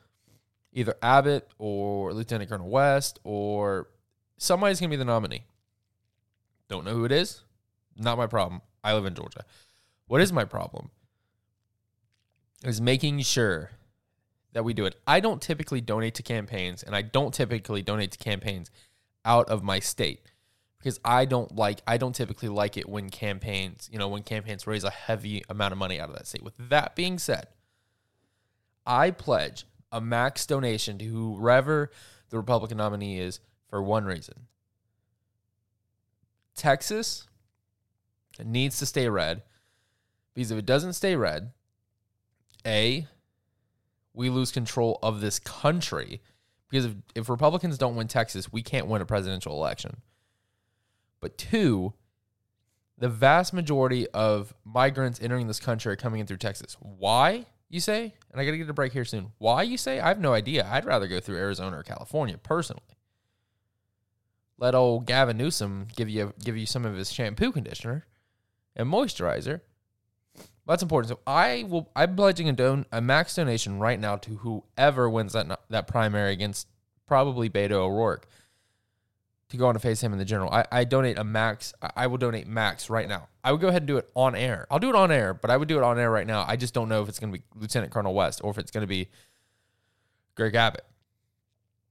either 0.72 0.94
Abbott 1.02 1.48
or 1.58 2.12
Lieutenant 2.12 2.50
Colonel 2.50 2.68
West 2.68 3.18
or 3.24 3.88
somebody's 4.36 4.78
going 4.78 4.90
to 4.90 4.96
be 4.96 4.98
the 4.98 5.04
nominee. 5.04 5.44
Don't 6.68 6.84
know 6.84 6.92
who 6.92 7.04
it 7.04 7.12
is. 7.12 7.42
Not 7.98 8.18
my 8.18 8.26
problem. 8.26 8.60
I 8.84 8.94
live 8.94 9.06
in 9.06 9.14
Georgia. 9.14 9.44
What 10.06 10.20
is 10.20 10.32
my 10.32 10.44
problem? 10.44 10.90
Is 12.64 12.80
making 12.80 13.20
sure 13.20 13.70
that 14.52 14.64
we 14.64 14.72
do 14.72 14.86
it. 14.86 14.96
I 15.06 15.20
don't 15.20 15.42
typically 15.42 15.80
donate 15.80 16.14
to 16.14 16.22
campaigns, 16.22 16.82
and 16.82 16.96
I 16.96 17.02
don't 17.02 17.34
typically 17.34 17.82
donate 17.82 18.12
to 18.12 18.18
campaigns 18.18 18.70
out 19.24 19.48
of 19.50 19.62
my 19.62 19.80
state 19.80 20.20
because 20.78 21.00
I 21.04 21.24
don't 21.24 21.54
like 21.54 21.82
I 21.86 21.96
don't 21.96 22.14
typically 22.14 22.48
like 22.48 22.76
it 22.76 22.88
when 22.88 23.10
campaigns, 23.10 23.90
you 23.92 23.98
know, 23.98 24.08
when 24.08 24.22
campaigns 24.22 24.66
raise 24.66 24.84
a 24.84 24.90
heavy 24.90 25.44
amount 25.48 25.72
of 25.72 25.78
money 25.78 26.00
out 26.00 26.08
of 26.08 26.14
that 26.14 26.26
state. 26.26 26.42
With 26.42 26.54
that 26.58 26.94
being 26.94 27.18
said, 27.18 27.48
I 28.86 29.10
pledge 29.10 29.66
a 29.90 30.00
max 30.00 30.46
donation 30.46 30.96
to 30.98 31.04
whoever 31.04 31.90
the 32.30 32.36
Republican 32.36 32.78
nominee 32.78 33.18
is 33.18 33.40
for 33.68 33.82
one 33.82 34.04
reason. 34.04 34.46
Texas 36.54 37.26
needs 38.44 38.78
to 38.78 38.86
stay 38.86 39.08
red 39.08 39.42
because 40.34 40.50
if 40.50 40.58
it 40.58 40.66
doesn't 40.66 40.92
stay 40.92 41.16
red, 41.16 41.52
A, 42.66 43.06
we 44.12 44.28
lose 44.28 44.52
control 44.52 44.98
of 45.02 45.20
this 45.20 45.38
country 45.38 46.20
because 46.68 46.86
if, 46.86 46.94
if 47.14 47.28
Republicans 47.28 47.78
don't 47.78 47.96
win 47.96 48.08
Texas, 48.08 48.52
we 48.52 48.62
can't 48.62 48.86
win 48.86 49.00
a 49.00 49.06
presidential 49.06 49.52
election. 49.54 50.02
But 51.20 51.38
two, 51.38 51.94
the 52.98 53.08
vast 53.08 53.52
majority 53.52 54.08
of 54.08 54.52
migrants 54.64 55.20
entering 55.22 55.46
this 55.46 55.60
country 55.60 55.92
are 55.92 55.96
coming 55.96 56.20
in 56.20 56.26
through 56.26 56.38
Texas. 56.38 56.76
Why, 56.80 57.46
you 57.68 57.80
say? 57.80 58.14
And 58.30 58.40
I 58.40 58.44
got 58.44 58.50
to 58.50 58.58
get 58.58 58.68
a 58.68 58.74
break 58.74 58.92
here 58.92 59.04
soon. 59.04 59.32
Why, 59.38 59.62
you 59.62 59.76
say? 59.76 60.00
I 60.00 60.08
have 60.08 60.20
no 60.20 60.32
idea. 60.32 60.68
I'd 60.70 60.84
rather 60.84 61.06
go 61.06 61.20
through 61.20 61.36
Arizona 61.36 61.78
or 61.78 61.82
California 61.82 62.38
personally. 62.38 62.82
Let 64.58 64.74
old 64.74 65.06
Gavin 65.06 65.36
Newsom 65.36 65.86
give 65.94 66.08
you 66.08 66.32
give 66.42 66.56
you 66.56 66.64
some 66.64 66.86
of 66.86 66.94
his 66.94 67.12
shampoo 67.12 67.52
conditioner 67.52 68.06
and 68.76 68.88
moisturizer. 68.88 69.60
That's 70.66 70.82
important. 70.82 71.10
So 71.10 71.20
I 71.26 71.64
will. 71.68 71.90
I'm 71.94 72.16
pledging 72.16 72.48
a 72.48 72.52
don 72.52 72.86
a 72.92 73.00
max 73.00 73.34
donation 73.34 73.78
right 73.78 73.98
now 73.98 74.16
to 74.16 74.36
whoever 74.36 75.08
wins 75.08 75.32
that 75.32 75.60
that 75.70 75.86
primary 75.86 76.32
against 76.32 76.66
probably 77.06 77.48
Beto 77.48 77.72
O'Rourke 77.72 78.26
to 79.48 79.56
go 79.56 79.68
on 79.68 79.74
to 79.74 79.80
face 79.80 80.00
him 80.00 80.12
in 80.12 80.18
the 80.18 80.24
general. 80.24 80.50
I, 80.50 80.64
I 80.72 80.84
donate 80.84 81.18
a 81.18 81.24
max. 81.24 81.72
I 81.94 82.08
will 82.08 82.18
donate 82.18 82.48
max 82.48 82.90
right 82.90 83.08
now. 83.08 83.28
I 83.44 83.52
would 83.52 83.60
go 83.60 83.68
ahead 83.68 83.82
and 83.82 83.86
do 83.86 83.96
it 83.96 84.10
on 84.14 84.34
air. 84.34 84.66
I'll 84.70 84.80
do 84.80 84.88
it 84.88 84.96
on 84.96 85.12
air, 85.12 85.34
but 85.34 85.50
I 85.50 85.56
would 85.56 85.68
do 85.68 85.78
it 85.78 85.84
on 85.84 85.98
air 85.98 86.10
right 86.10 86.26
now. 86.26 86.44
I 86.46 86.56
just 86.56 86.74
don't 86.74 86.88
know 86.88 87.02
if 87.02 87.08
it's 87.08 87.20
going 87.20 87.32
to 87.32 87.38
be 87.38 87.44
Lieutenant 87.54 87.92
Colonel 87.92 88.12
West 88.12 88.40
or 88.42 88.50
if 88.50 88.58
it's 88.58 88.72
going 88.72 88.82
to 88.82 88.88
be 88.88 89.08
Greg 90.34 90.54
Abbott. 90.56 90.84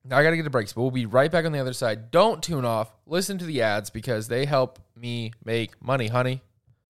Now 0.03 0.17
I 0.17 0.23
got 0.23 0.31
to 0.31 0.35
get 0.35 0.43
the 0.43 0.49
breaks, 0.49 0.73
but 0.73 0.81
we'll 0.81 0.91
be 0.91 1.05
right 1.05 1.31
back 1.31 1.45
on 1.45 1.51
the 1.51 1.59
other 1.59 1.73
side. 1.73 2.11
Don't 2.11 2.43
tune 2.43 2.65
off. 2.65 2.91
Listen 3.07 3.37
to 3.37 3.45
the 3.45 3.61
ads 3.61 3.89
because 3.89 4.27
they 4.27 4.45
help 4.45 4.79
me 4.95 5.31
make 5.43 5.81
money, 5.81 6.07
honey. 6.07 6.41